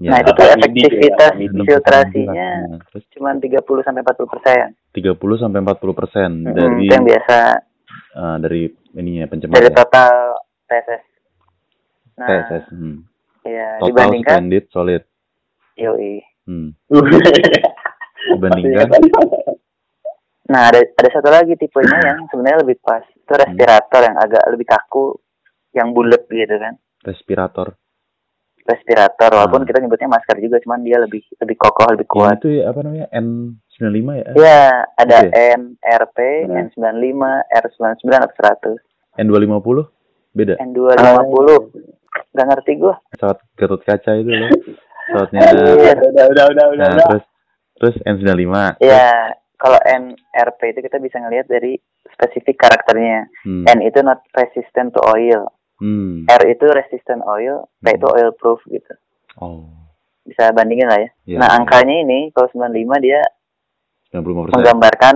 Nah 0.00 0.16
itu 0.18 0.30
tuh 0.32 0.46
efektivitas 0.48 1.32
ya, 1.36 1.50
filtrasinya 1.60 2.48
Nah, 2.66 2.80
terus 2.82 3.04
cuma 3.12 3.30
30 3.34 3.60
sampai 3.82 4.00
40 4.00 4.26
persen. 4.26 4.64
30 4.90 5.12
sampai 5.36 5.58
40 5.60 5.92
persen 5.92 6.30
Hmm, 6.40 6.50
dari 6.50 6.82
itu 6.82 6.90
yang 6.90 7.04
biasa 7.04 7.36
eh, 8.10 8.36
dari 8.40 8.62
ininya 8.92 9.26
pencemar 9.26 9.54
dari 9.54 9.68
ya. 9.68 9.76
total 9.76 10.12
TSS. 10.66 11.04
Nah, 12.16 12.26
TSS. 12.26 12.64
Hmm. 12.70 12.96
ya 13.42 13.68
Total 13.76 13.86
dibandingkan 13.86 14.34
spended 14.34 14.64
solid. 14.68 15.02
yoi. 15.76 16.24
Hmm. 16.44 16.72
Iya, 18.20 18.34
Dibandingkan 18.34 18.88
Nah, 20.50 20.66
ada 20.66 20.82
ada 20.82 21.08
satu 21.08 21.30
lagi 21.30 21.54
tipenya 21.54 21.98
yang 22.02 22.26
sebenarnya 22.26 22.66
lebih 22.66 22.82
pas. 22.82 23.06
Itu 23.06 23.32
respirator 23.32 24.02
yang 24.02 24.18
agak 24.18 24.42
lebih 24.50 24.66
kaku, 24.66 25.14
yang 25.70 25.94
bulat 25.94 26.26
gitu 26.26 26.50
kan. 26.52 26.74
Respirator. 27.00 27.78
Respirator, 28.60 29.30
walaupun 29.30 29.62
Hmm. 29.62 29.66
kita 29.66 29.78
nyebutnya 29.78 30.10
masker 30.10 30.36
juga, 30.36 30.58
cuman 30.58 30.82
dia 30.82 30.98
lebih 30.98 31.22
lebih 31.38 31.54
kokoh, 31.56 31.86
lebih 31.88 32.06
kuat. 32.06 32.38
itu 32.38 32.60
ya, 32.60 32.66
apa 32.66 32.82
namanya? 32.82 33.06
N95 33.14 34.08
ya? 34.12 34.26
Iya, 34.32 34.62
ada 34.96 35.16
Gitu 35.22 35.30
N, 35.54 35.60
RP, 35.80 36.18
Nah. 36.44 36.66
N95, 36.66 37.22
R99 37.48 38.10
atau 38.20 38.34
100. 38.36 38.74
N250? 39.16 39.86
Beda. 40.32 40.54
N250. 40.58 41.48
Gak 42.32 42.46
ngerti 42.48 42.72
gua. 42.76 42.94
Pesawat 43.08 43.38
Gatot 43.54 43.82
Kaca 43.82 44.12
itu 44.14 44.28
loh. 44.28 44.50
Pesawatnya 45.06 45.38
Iya. 45.40 45.50
udah 45.54 45.66
udah 45.70 46.24
udah 46.26 46.26
udah 46.26 46.44
udah, 46.50 46.66
Nah, 46.74 46.90
udah. 46.90 47.06
terus 47.08 47.24
terus 47.80 47.96
N95. 48.04 48.76
Iya, 48.84 49.40
kalau 49.56 49.80
NRP 49.80 50.60
itu 50.76 50.80
kita 50.84 51.00
bisa 51.00 51.16
ngelihat 51.18 51.48
dari 51.48 51.80
spesifik 52.12 52.60
karakternya. 52.60 53.28
Hmm. 53.42 53.64
N 53.64 53.80
itu 53.80 54.04
not 54.04 54.20
resistant 54.36 54.92
to 54.92 55.00
oil. 55.00 55.48
Hmm. 55.80 56.28
R 56.28 56.42
itu 56.44 56.68
resistant 56.68 57.24
oil, 57.24 57.64
P 57.80 57.96
itu 57.96 58.04
oil 58.04 58.36
proof 58.36 58.60
gitu. 58.68 58.92
Oh. 59.40 59.64
Bisa 60.28 60.52
bandingin 60.52 60.84
lah 60.84 61.00
ya. 61.00 61.10
Iya. 61.24 61.38
Nah, 61.40 61.48
angkanya 61.56 62.04
ini 62.04 62.28
kalau 62.36 62.52
95 62.52 63.00
dia 63.00 63.20
95%. 64.12 64.52
menggambarkan 64.52 65.14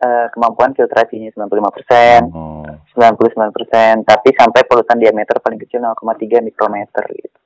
eh, 0.00 0.26
kemampuan 0.32 0.72
filtrasinya 0.72 1.28
95%, 1.36 2.32
Oh. 2.32 2.64
99%, 2.96 4.08
tapi 4.08 4.28
sampai 4.32 4.64
polutan 4.64 4.96
diameter 4.96 5.36
paling 5.40 5.60
kecil 5.60 5.84
0,3 5.84 6.40
mikrometer 6.40 7.04
gitu. 7.12 7.39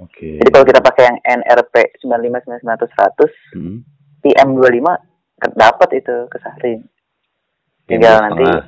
Oke. 0.00 0.40
Jadi 0.40 0.50
kalau 0.50 0.64
kita 0.64 0.80
pakai 0.80 1.04
yang 1.06 1.18
NRP 1.44 1.74
95 2.00 2.40
99 2.48 2.88
100, 2.88 3.30
Hmm. 3.52 3.76
PM25 4.20 4.86
dapat 5.54 5.88
itu 5.94 6.16
kesaring. 6.26 6.80
PM 7.84 7.90
Tinggal 7.90 8.16
nanti 8.22 8.44
setengah. 8.44 8.64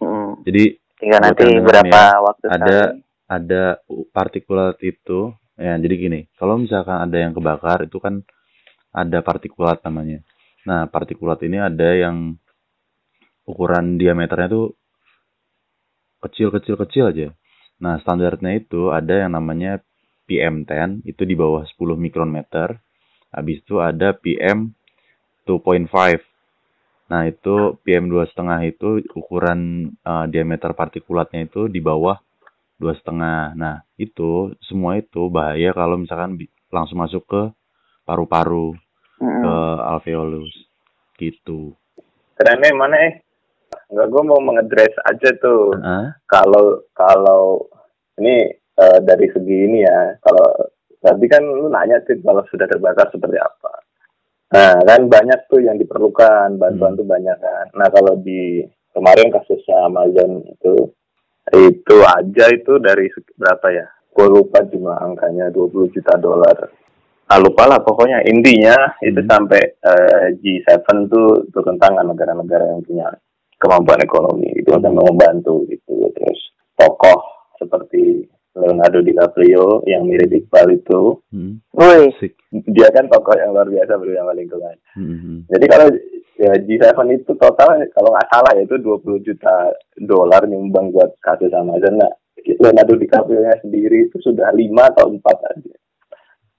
mm, 0.00 0.30
Jadi 0.44 0.64
tinggal 0.96 1.20
nanti 1.20 1.44
berapa 1.58 2.00
ya, 2.06 2.20
waktu 2.20 2.44
ada 2.46 2.76
saring. 2.88 3.00
ada 3.26 3.62
partikulat 4.10 4.76
itu 4.80 5.18
ya 5.54 5.74
jadi 5.74 5.94
gini 5.94 6.20
kalau 6.34 6.58
misalkan 6.58 6.98
ada 6.98 7.14
yang 7.14 7.30
kebakar 7.30 7.84
itu 7.84 7.98
kan 7.98 8.22
ada 8.90 9.18
partikulat 9.20 9.82
namanya 9.82 10.22
nah 10.62 10.86
partikulat 10.86 11.42
ini 11.42 11.58
ada 11.58 11.94
yang 11.94 12.34
ukuran 13.44 13.96
diameternya 13.96 14.48
tuh 14.48 14.66
kecil 16.20 16.48
kecil 16.50 16.74
kecil 16.76 17.04
aja 17.10 17.28
nah 17.76 17.98
standarnya 18.00 18.56
itu 18.56 18.90
ada 18.90 19.26
yang 19.26 19.34
namanya 19.34 19.78
PM10 20.24 21.04
itu 21.04 21.22
di 21.24 21.34
bawah 21.36 21.64
10 21.64 21.96
mikrometer 21.96 22.80
habis 23.34 23.60
itu 23.60 23.80
ada 23.82 24.16
PM 24.16 24.72
2.5 25.44 25.88
Nah, 27.04 27.28
itu 27.28 27.76
PM 27.84 28.08
dua 28.08 28.24
setengah 28.24 28.64
itu 28.64 29.04
ukuran 29.12 29.92
eh, 29.92 30.26
diameter 30.32 30.72
partikulatnya 30.72 31.44
itu 31.44 31.68
di 31.68 31.80
bawah 31.84 32.16
dua 32.80 32.96
setengah. 32.96 33.52
Nah, 33.54 33.84
itu 34.00 34.56
semua 34.64 34.96
itu 34.96 35.28
bahaya 35.28 35.76
kalau 35.76 36.00
misalkan 36.00 36.40
langsung 36.72 36.98
masuk 37.04 37.22
ke 37.28 37.42
paru-paru, 38.08 38.74
Mm-mm. 39.20 39.42
ke 39.44 39.54
alveolus, 39.84 40.52
gitu. 41.20 41.76
Kerennya 42.34 42.72
mana 42.74 42.96
eh? 42.98 43.14
Enggak, 43.92 44.10
gue 44.10 44.22
mau 44.26 44.40
mengedres 44.42 44.94
aja 45.06 45.28
tuh. 45.38 45.76
Kalau 46.26 46.82
kalau 46.96 47.68
ini 48.18 48.48
eh, 48.78 48.98
dari 49.02 49.26
segi 49.30 49.56
ini 49.70 49.78
ya, 49.82 50.18
kalau 50.22 50.48
tadi 50.98 51.26
kan 51.28 51.42
lu 51.44 51.68
nanya 51.68 52.00
sih 52.08 52.16
kalau 52.24 52.42
sudah 52.48 52.64
terbakar 52.64 53.12
seperti 53.12 53.36
apa. 53.36 53.72
Nah 54.54 54.78
kan 54.86 55.00
banyak 55.10 55.50
tuh 55.50 55.60
yang 55.60 55.76
diperlukan 55.76 56.56
bantuan 56.56 56.94
Hmm. 56.94 57.00
tuh 57.02 57.06
banyak 57.06 57.38
kan. 57.42 57.66
Nah 57.74 57.88
kalau 57.90 58.16
di 58.22 58.62
kemarin 58.94 59.28
kasusnya 59.34 59.90
Amazon 59.90 60.40
itu 60.46 60.74
itu 61.52 61.96
aja 62.00 62.44
itu 62.54 62.72
dari 62.80 63.10
berapa 63.36 63.66
ya? 63.74 63.86
Gue 64.14 64.30
lupa 64.30 64.62
jumlah 64.62 64.94
angkanya 65.02 65.50
20 65.50 65.90
juta 65.90 66.14
dolar. 66.16 66.70
Ah, 67.24 67.40
lupa 67.40 67.66
lah 67.66 67.80
pokoknya 67.82 68.22
intinya 68.30 68.76
itu 69.02 69.20
Hmm. 69.20 69.28
sampai 69.28 69.60
eh, 69.60 70.26
G7 70.38 71.08
tuh 71.10 71.50
turun 71.50 71.76
tangan 71.80 72.06
negara-negara 72.06 72.64
yang 72.68 72.80
punya 72.84 73.08
kemampuan 73.58 74.00
ekonomi 74.04 74.52
itu 74.60 74.70
akan 74.70 74.92
membantu 74.92 75.64
gitu 75.72 76.04
terus 76.12 76.40
tokoh 76.76 77.48
seperti 77.56 78.28
Leonardo 78.54 79.02
DiCaprio 79.02 79.82
yang 79.84 80.06
mirip 80.06 80.30
Iqbal 80.30 80.78
itu. 80.78 81.18
Hmm, 81.30 81.58
dia 82.70 82.86
kan 82.94 83.10
tokoh 83.10 83.34
yang 83.34 83.50
luar 83.50 83.66
biasa 83.66 83.98
bersama 83.98 84.30
lingkungan 84.30 84.76
Hmm, 84.94 85.18
hmm, 85.18 85.38
jadi 85.50 85.64
kalau 85.66 85.86
ya, 86.38 86.52
G7 86.54 86.94
itu 87.10 87.32
total 87.34 87.82
kalau 87.90 88.14
nggak 88.14 88.30
salah 88.30 88.52
ya 88.54 88.62
itu 88.62 88.78
20 88.78 89.26
juta 89.26 89.74
dolar 89.98 90.46
nyumbang 90.46 90.94
buat 90.94 91.18
kasus 91.18 91.50
Amazon 91.50 91.98
nah 91.98 92.10
Leonardo 92.44 92.94
DiCaprio 92.94 93.42
nya 93.42 93.58
sendiri 93.58 94.06
itu 94.06 94.22
sudah 94.22 94.54
lima 94.54 94.86
atau 94.86 95.10
empat 95.10 95.34
aja. 95.50 95.74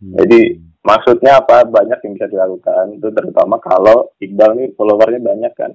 Hmm. 0.01 0.17
Jadi 0.19 0.59
maksudnya 0.81 1.39
apa? 1.39 1.63
Banyak 1.63 2.01
yang 2.01 2.13
bisa 2.17 2.27
dilakukan. 2.27 2.97
Itu 2.97 3.13
terutama 3.13 3.55
kalau 3.61 4.11
Iqbal 4.17 4.51
nih 4.57 4.73
followernya 4.75 5.21
banyak 5.21 5.53
kan. 5.55 5.71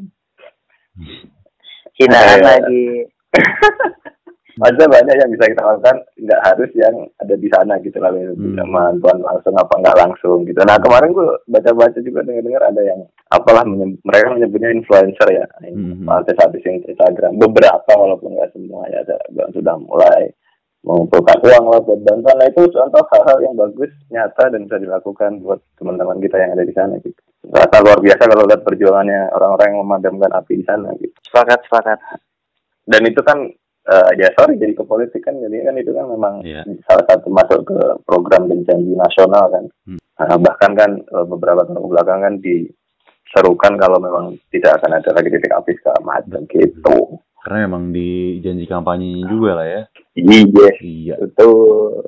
Hinaan 1.96 2.28
Eh, 2.28 2.42
lagi. 2.42 2.84
ada 4.60 4.84
banyak 4.84 5.16
yang 5.16 5.30
bisa 5.32 5.44
kita 5.48 5.62
lakukan 5.62 5.96
nggak 6.20 6.40
harus 6.44 6.70
yang 6.76 6.94
ada 7.16 7.34
di 7.34 7.48
sana 7.48 7.74
gitu 7.80 7.96
lah 7.98 8.10
Hmm. 8.10 8.56
bantuan 8.68 9.18
langsung 9.24 9.54
apa 9.56 9.74
nggak 9.78 9.98
langsung 9.98 10.44
gitu. 10.44 10.60
Nah 10.62 10.76
kemarin 10.76 11.10
gue 11.10 11.26
baca-baca 11.48 11.98
juga 11.98 12.20
dengar-dengar 12.26 12.62
ada 12.68 12.82
yang 12.82 13.00
apalah 13.30 13.64
menyeb- 13.64 14.00
mereka 14.02 14.26
menyebutnya 14.32 14.70
influencer 14.70 15.28
ya. 15.30 15.46
Hmm. 15.64 16.04
artis-artis 16.04 16.62
yang 16.62 16.82
Instagram. 16.84 17.38
Beberapa 17.38 17.92
walaupun 17.96 18.36
nggak 18.36 18.52
semua 18.52 18.84
ya 18.88 19.00
ada 19.00 19.16
sudah 19.50 19.74
mulai 19.78 20.30
mengumpulkan 20.80 21.36
uang 21.44 21.64
lah 21.68 21.80
buat 21.84 22.00
bantuan. 22.02 22.36
Nah 22.40 22.48
itu 22.48 22.62
contoh 22.72 23.02
hal-hal 23.12 23.38
yang 23.44 23.54
bagus 23.54 23.92
nyata 24.08 24.48
dan 24.48 24.64
bisa 24.64 24.80
dilakukan 24.80 25.44
buat 25.44 25.60
teman-teman 25.76 26.16
kita 26.24 26.40
yang 26.40 26.56
ada 26.56 26.64
di 26.64 26.72
sana 26.72 26.96
gitu. 27.00 27.20
Rasa 27.52 27.80
luar 27.80 28.00
biasa 28.00 28.22
kalau 28.24 28.48
lihat 28.48 28.64
perjuangannya 28.64 29.32
orang-orang 29.32 29.66
yang 29.72 29.80
memadamkan 29.84 30.32
api 30.32 30.60
di 30.60 30.64
sana 30.64 30.88
gitu. 30.96 31.12
Sepakat, 31.24 31.64
sepakat. 31.68 31.98
dan 32.90 33.06
itu 33.06 33.20
kan 33.22 33.38
eh, 33.90 34.10
ya 34.16 34.28
sorry 34.32 34.54
jadi 34.54 34.72
ke 34.72 34.82
politik 34.82 35.20
kan 35.20 35.34
jadi 35.36 35.64
kan 35.64 35.74
itu 35.74 35.90
kan 35.90 36.06
memang 36.06 36.34
Iya. 36.40 36.62
salah 36.84 37.04
satu 37.04 37.26
masuk 37.28 37.60
ke 37.64 37.78
program 38.04 38.46
dan 38.46 38.62
janji 38.62 38.94
nasional 38.94 39.46
kan 39.48 39.64
Hmm. 39.84 39.98
Nah, 40.16 40.36
bahkan 40.38 40.72
kan 40.74 40.90
eh, 40.96 41.24
beberapa 41.24 41.64
tahun 41.64 41.80
belakang 41.82 42.20
kan 42.20 42.34
diserukan 42.38 43.72
kalau 43.76 43.98
memang 43.98 44.24
tidak 44.48 44.76
akan 44.76 44.94
ada 44.94 45.10
lagi 45.10 45.28
titik 45.28 45.50
api 45.50 45.72
segala 45.74 46.00
macam 46.02 46.40
gitu 46.46 46.96
Karena 47.40 47.64
memang 47.64 47.88
di 47.88 48.36
janji 48.38 48.64
kampanye 48.64 49.24
juga 49.24 49.56
lah 49.56 49.66
ya. 49.66 49.82
iya 50.14 50.68
Iya. 50.76 51.14
itu 51.18 51.50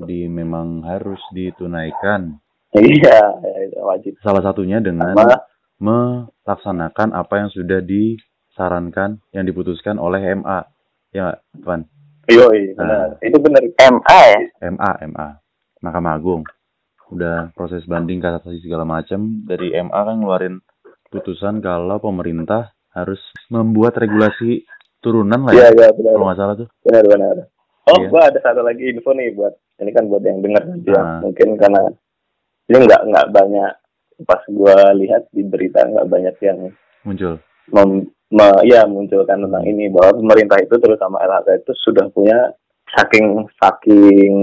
Di 0.05 0.29
memang 0.29 0.83
harus 0.83 1.18
ditunaikan. 1.31 2.37
iya 2.75 3.18
ya, 3.33 3.81
wajib 3.83 4.12
Salah 4.21 4.40
satunya 4.40 4.77
dengan 4.79 5.12
sama 5.12 5.40
melaksanakan 5.81 7.12
apa 7.12 7.35
yang 7.38 7.49
sudah 7.49 7.81
disarankan 7.81 9.18
yang 9.31 9.42
diputuskan 9.42 9.97
oleh 9.97 10.21
MA 10.35 10.68
ya 11.12 11.37
Tuan. 11.61 11.85
Yoi 12.33 12.72
benar. 12.75 13.20
Itu 13.20 13.37
benar 13.38 13.62
MA 13.62 14.20
ya? 14.33 14.40
MA 14.72 14.90
MA 15.12 15.29
Mahkamah 15.85 16.16
Agung. 16.16 16.42
Udah 17.12 17.53
proses 17.53 17.85
banding 17.85 18.18
kasasi 18.18 18.64
segala 18.64 18.88
macam. 18.88 19.44
Dari 19.44 19.77
MA 19.77 20.01
kan 20.01 20.16
ngeluarin 20.18 20.57
putusan 21.12 21.61
kalau 21.61 22.01
pemerintah 22.01 22.72
harus 22.96 23.20
membuat 23.53 23.96
regulasi 24.01 24.64
turunan 25.05 25.44
lah 25.44 25.53
iya 25.53 25.68
ya. 25.68 25.77
Iya 25.77 25.88
benar. 25.92 26.12
Kalau 26.16 26.27
nggak 26.27 26.38
salah 26.40 26.55
tuh. 26.57 26.68
Benar 26.85 27.05
benar. 27.05 27.37
Oh 27.90 27.98
Iya. 27.98 28.09
gua 28.09 28.20
ada 28.31 28.38
satu 28.38 28.62
lagi 28.62 28.94
info 28.94 29.11
nih 29.11 29.35
buat 29.35 29.55
ini 29.83 29.90
kan 29.90 30.07
buat 30.07 30.22
yang 30.22 30.38
dengar 30.38 30.62
nanti 30.62 30.94
ya. 30.94 31.03
Ah. 31.03 31.18
mungkin 31.18 31.59
karena 31.59 31.83
ini 32.70 32.77
nggak 32.87 33.03
nggak 33.11 33.27
banyak 33.35 33.72
pas 34.22 34.42
gua 34.55 34.94
lihat 34.94 35.27
di 35.35 35.42
berita 35.42 35.83
nggak 35.83 36.07
banyak 36.07 36.37
yang 36.46 36.70
muncul. 37.03 37.42
mem, 37.75 38.07
me- 38.33 38.64
ya 38.64 38.88
munculkan 38.88 39.45
tentang 39.45 39.64
ini 39.68 39.92
bahwa 39.92 40.18
pemerintah 40.18 40.59
itu 40.59 40.75
terutama 40.81 41.21
LHK 41.21 41.62
itu 41.62 41.73
sudah 41.85 42.09
punya 42.11 42.57
saking 42.97 43.47
saking 43.61 44.35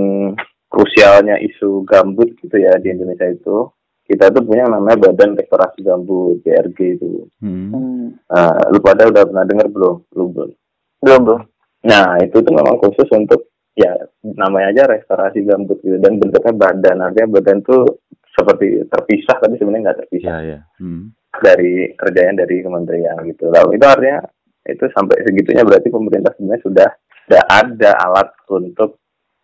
krusialnya 0.69 1.41
isu 1.41 1.83
gambut 1.89 2.29
gitu 2.37 2.55
ya 2.61 2.77
di 2.77 2.93
Indonesia 2.93 3.25
itu 3.25 3.73
kita 4.09 4.33
tuh 4.33 4.41
punya 4.41 4.65
namanya 4.65 4.97
Badan 4.97 5.37
Restorasi 5.37 5.85
Gambut 5.85 6.41
BRG 6.41 6.97
itu. 6.97 7.29
Hmm. 7.45 8.17
Nah, 8.25 8.57
lu 8.73 8.81
pada 8.81 9.05
udah 9.05 9.21
pernah 9.21 9.45
dengar 9.45 9.69
belum? 9.69 10.01
Belum 10.09 10.29
belum. 10.33 10.51
Belum, 10.97 11.21
belum. 11.29 11.41
Nah, 11.85 12.17
itu 12.17 12.41
tuh 12.41 12.53
memang 12.57 12.81
khusus 12.81 13.05
untuk 13.13 13.53
ya 13.77 13.95
namanya 14.35 14.75
aja 14.75 14.83
restorasi 14.91 15.45
gambut 15.47 15.79
gitu 15.79 15.95
dan 16.03 16.19
bentuknya 16.19 16.51
badan 16.51 16.99
artinya 16.99 17.39
badan 17.39 17.63
tuh 17.63 18.03
seperti 18.35 18.83
terpisah 18.91 19.39
tapi 19.39 19.55
sebenarnya 19.55 19.83
nggak 19.87 19.99
terpisah 20.03 20.37
ya 20.43 20.59
ya 20.59 20.59
hmm. 20.83 21.15
Dari 21.41 21.91
kerjanya 21.93 22.43
dari 22.43 22.61
kementerian 22.61 23.17
gitu. 23.25 23.49
Lalu 23.49 23.75
itu 23.75 23.85
artinya 23.85 24.19
itu 24.63 24.85
sampai 24.91 25.17
segitunya 25.23 25.63
berarti 25.63 25.87
pemerintah 25.87 26.31
sebenarnya 26.33 26.61
sudah 26.61 26.89
sudah 27.25 27.43
ada 27.47 27.91
alat 27.99 28.29
untuk 28.47 28.97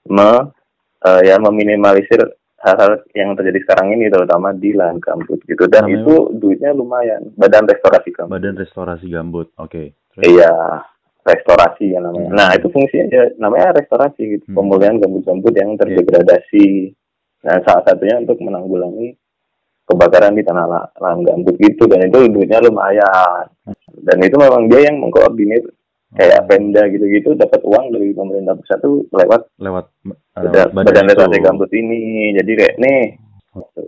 me, 0.05 0.53
eh, 1.01 1.21
ya 1.23 1.35
meminimalisir 1.37 2.21
hal-hal 2.57 2.97
yang 3.13 3.33
terjadi 3.33 3.61
sekarang 3.61 3.93
ini 3.93 4.09
terutama 4.09 4.49
di 4.49 4.73
lahan 4.73 4.97
gambut 4.97 5.37
gitu 5.43 5.65
dan 5.65 5.85
Namanya- 5.85 6.01
itu 6.01 6.15
duitnya 6.35 6.71
lumayan 6.71 7.21
badan 7.35 7.65
restorasi 7.65 8.09
gambut 8.09 8.33
Badan 8.33 8.57
Restorasi 8.57 9.05
Gambut. 9.07 9.47
Oke. 9.55 9.93
Terus? 10.11 10.23
iya 10.25 10.53
restorasi 11.21 11.89
ya 11.89 11.99
namanya 11.99 12.29
Hmm. 12.29 12.37
nah 12.37 12.49
itu 12.53 12.69
fungsinya 12.69 13.05
ya, 13.07 13.23
namanya 13.37 13.73
restorasi 13.75 14.21
gitu 14.31 14.45
Hmm. 14.47 14.55
pemulihan 14.55 14.97
gambut-gambut 14.97 15.53
yang 15.53 15.73
terdegradasi 15.75 16.93
nah 17.41 17.61
salah 17.61 17.83
satunya 17.83 18.17
untuk 18.17 18.37
menanggulangi 18.39 19.13
kebakaran 19.85 20.33
di 20.33 20.41
tanah 20.41 20.89
gambut 20.97 21.55
gitu 21.57 21.85
dan 21.85 22.05
itu 22.05 22.25
duitnya 22.29 22.59
lumayan 22.61 23.45
dan 24.01 24.17
itu 24.19 24.35
memang 24.35 24.65
dia 24.65 24.89
yang 24.89 24.97
mengkoordinir 24.97 25.61
kayak 26.15 26.47
Pemda 26.47 26.87
gitu-gitu 26.89 27.35
dapat 27.35 27.59
uang 27.61 27.91
dari 27.91 28.15
pemerintah 28.15 28.55
pusat 28.55 28.79
tuh 28.79 29.03
lewat 29.11 29.51
lewat, 29.59 29.85
badan, 30.33 30.51
lewat 30.51 30.69
badan 30.73 31.05
itu. 31.05 31.09
restorasi 31.11 31.37
gambut 31.43 31.69
ini 31.71 31.99
jadi 32.33 32.51
kayak 32.55 32.75
nih 32.79 33.01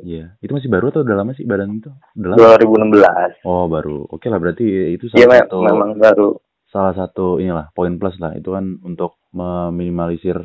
Iya. 0.08 0.40
Itu 0.40 0.56
masih 0.56 0.72
baru 0.72 0.96
atau 0.96 1.04
udah 1.04 1.16
lama 1.20 1.36
sih 1.36 1.44
badan 1.44 1.76
itu? 1.76 1.92
Udah 2.16 2.40
lama? 2.40 2.56
2016 2.56 3.44
Oh, 3.44 3.68
baru. 3.68 4.08
Oke 4.08 4.32
lah 4.32 4.40
berarti 4.40 4.96
itu 4.96 5.12
Iya 5.12 5.28
salah 5.28 5.36
me- 5.36 5.42
satu 5.44 5.58
memang 5.60 5.92
baru 6.00 6.30
salah 6.72 6.94
satu 6.96 7.44
inilah 7.44 7.68
poin 7.76 8.00
plus 8.00 8.16
lah. 8.24 8.32
Itu 8.40 8.56
kan 8.56 8.80
untuk 8.80 9.20
meminimalisir 9.36 10.40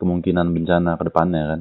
kemungkinan 0.00 0.48
bencana 0.48 0.96
ke 0.96 1.04
depannya 1.04 1.42
kan. 1.44 1.60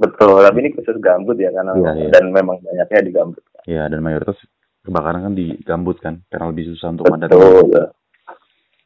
Betul 0.00 0.40
tapi 0.40 0.58
ini 0.58 0.72
khusus 0.72 0.96
gambut 0.98 1.36
ya 1.36 1.52
karena 1.52 1.72
Iya, 1.72 1.90
iya. 1.94 2.08
dan 2.10 2.24
memang 2.30 2.56
banyaknya 2.58 3.00
di 3.00 3.12
gambut 3.12 3.42
Ya, 3.62 3.84
dan 3.86 4.00
mayoritas 4.00 4.40
kebakaran 4.80 5.20
kan 5.22 5.34
di 5.34 5.52
gambut 5.60 6.00
kan 6.00 6.24
karena 6.26 6.48
lebih 6.48 6.72
susah 6.72 6.90
untuk 6.90 7.04
memadamkan. 7.06 7.36
betul 7.36 7.84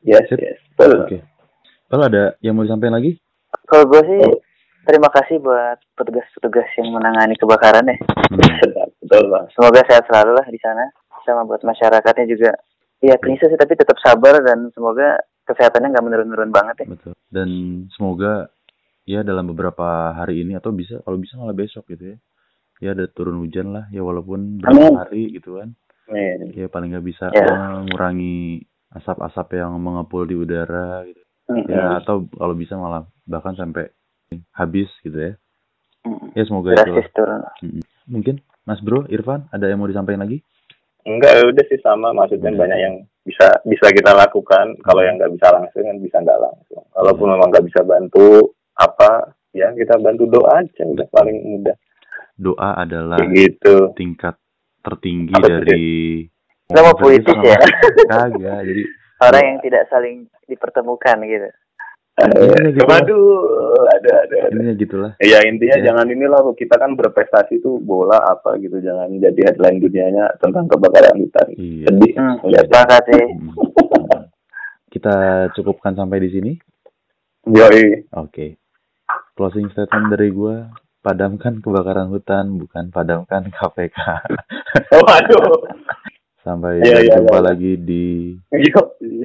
yes 0.03 0.27
Sip. 0.27 0.39
yes 0.39 0.59
betul 0.75 1.01
Oke. 1.01 1.19
Kalau 1.87 2.05
ada 2.05 2.35
yang 2.41 2.53
mau 2.53 2.67
disampaikan 2.67 2.99
lagi? 2.99 3.15
Kalau 3.65 3.87
gue 3.87 4.03
sih 4.03 4.21
terima 4.83 5.07
kasih 5.09 5.39
buat 5.39 5.79
petugas-petugas 5.95 6.67
yang 6.75 6.91
menangani 6.91 7.39
kebakaran 7.39 7.87
ya. 7.87 7.97
Hmm. 8.27 8.43
Betul 9.01 9.31
bang 9.31 9.47
Semoga 9.55 9.81
sehat 9.87 10.03
selalu 10.05 10.35
lah 10.35 10.45
di 10.45 10.59
sana. 10.59 10.91
Sama 11.23 11.47
buat 11.47 11.63
masyarakatnya 11.63 12.27
juga. 12.27 12.51
Iya 12.99 13.15
krisis 13.17 13.47
sih 13.47 13.57
tapi 13.57 13.79
tetap 13.79 13.95
sabar 13.97 14.43
dan 14.43 14.73
semoga 14.73 15.17
kesehatannya 15.45 15.89
nggak 15.89 16.03
menurun-menurun 16.03 16.51
banget 16.51 16.77
ya. 16.83 16.87
Betul. 16.91 17.13
Dan 17.31 17.49
semoga 17.95 18.51
ya 19.05 19.21
dalam 19.21 19.49
beberapa 19.49 20.13
hari 20.13 20.43
ini 20.43 20.57
atau 20.57 20.73
bisa 20.73 21.01
kalau 21.05 21.21
bisa 21.21 21.37
malah 21.37 21.57
besok 21.57 21.89
gitu 21.89 22.15
ya. 22.15 22.17
Ya 22.83 22.91
ada 22.93 23.07
turun 23.07 23.39
hujan 23.41 23.71
lah 23.71 23.87
ya 23.89 24.03
walaupun 24.03 24.59
Amin. 24.61 24.61
berapa 24.61 25.07
hari 25.07 25.31
gitu 25.33 25.61
kan. 25.61 25.73
Nih, 26.11 26.53
Ya 26.53 26.67
paling 26.69 26.93
nggak 26.93 27.07
bisa 27.07 27.33
Ya. 27.33 27.45
mengurangi 27.49 28.61
asap-asap 28.93 29.57
yang 29.57 29.79
mengepul 29.79 30.27
di 30.27 30.37
udara 30.37 31.05
gitu. 31.07 31.23
Mm-mm. 31.49 31.69
Ya 31.69 32.01
atau 32.01 32.25
kalau 32.35 32.57
bisa 32.57 32.75
malah 32.75 33.05
bahkan 33.25 33.55
sampai 33.55 33.89
habis 34.53 34.89
gitu 35.01 35.17
ya. 35.17 35.33
Mm-mm. 36.05 36.33
Ya 36.35 36.43
semoga 36.45 36.75
itu. 36.75 36.93
Mungkin 38.05 38.41
Mas 38.65 38.81
Bro, 38.81 39.09
Irfan 39.09 39.49
ada 39.49 39.69
yang 39.69 39.81
mau 39.81 39.89
disampaikan 39.89 40.25
lagi? 40.25 40.41
enggak 41.05 41.37
ya 41.37 41.45
udah 41.45 41.65
sih 41.69 41.81
sama 41.85 42.17
maksudnya 42.17 42.49
Hmm. 42.49 42.61
banyak 42.65 42.79
yang 42.81 42.95
bisa 43.29 43.61
bisa 43.69 43.93
kita 43.93 44.17
lakukan 44.17 44.73
kalau 44.81 45.05
yang 45.05 45.21
nggak 45.21 45.37
bisa 45.37 45.53
langsung 45.53 45.85
kan 45.85 45.97
bisa 46.01 46.17
nggak 46.17 46.41
langsung 46.41 46.81
kalaupun 46.97 47.29
memang 47.29 47.49
nggak 47.53 47.67
bisa 47.69 47.81
bantu 47.85 48.57
apa 48.75 49.11
ya 49.51 49.71
kita 49.71 49.97
bantu 49.97 50.27
doa 50.27 50.61
aja 50.61 50.83
udah 50.85 51.07
paling 51.09 51.39
mudah 51.41 51.77
Doa 52.35 52.75
adalah 52.77 53.15
kayak 53.17 53.31
gitu 53.33 53.95
tingkat 53.95 54.35
tertinggi 54.81 55.31
Apa 55.33 55.47
dari 55.47 55.87
Nggak 56.65 56.83
mau 56.83 56.97
puitis 56.97 57.39
ya? 57.39 57.61
Kagak. 58.05 58.61
Jadi 58.65 58.83
Orang 59.21 59.45
yang 59.45 59.59
tidak 59.61 59.85
saling 59.87 60.17
dipertemukan 60.45 61.17
gitu. 61.23 61.47
Intinya 62.17 62.71
gitu. 62.73 62.83
waduh 62.85 63.27
ada 63.91 64.13
ada 64.23 64.37
ada 64.41 64.49
intinya 64.49 64.75
gitulah. 64.75 65.13
ya 65.19 65.39
intinya 65.45 65.77
Ya. 65.77 65.85
jangan 65.85 66.07
inilah 66.09 66.41
kita 66.53 66.75
kan 66.75 66.95
berprestasi 66.95 67.59
tuh 67.59 67.79
bola 67.79 68.17
apa 68.19 68.55
gitu 68.57 68.79
jangan 68.79 69.11
jadi 69.13 69.41
headline 69.45 69.79
dunianya 69.79 70.31
tentang 70.39 70.67
kebakaran 70.67 71.15
hutan 71.17 71.47
Iya. 71.53 71.87
sedih 71.87 72.13
Hmm, 72.15 72.35
ngeliatnya. 72.41 72.71
sepakat 72.73 73.03
sih. 73.09 73.25
Hmm. 73.29 73.55
Kita 74.89 75.15
cukupkan 75.53 75.93
sampai 75.93 76.19
di 76.19 76.31
sini. 76.31 76.53
yoi 77.45 78.09
Oke. 78.15 78.57
Closing 79.35 79.67
statement 79.75 80.15
dari 80.15 80.31
gua, 80.31 80.71
padamkan 81.03 81.59
kebakaran 81.59 82.07
hutan, 82.07 82.55
bukan 82.55 82.95
padamkan 82.95 83.51
KPK. 83.51 83.99
waduh 85.03 85.59
Sampai 86.45 86.79
Iya, 86.85 87.03
iya, 87.03 87.19
jumpa 87.19 87.41
iya. 87.41 87.47
lagi 87.51 87.73
di 87.81 88.07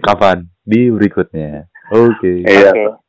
kapan? 0.01 0.49
Di 0.65 0.89
berikutnya. 0.89 1.67
Oke. 1.93 2.41
iya 2.41 2.73
Oke. 2.73 3.08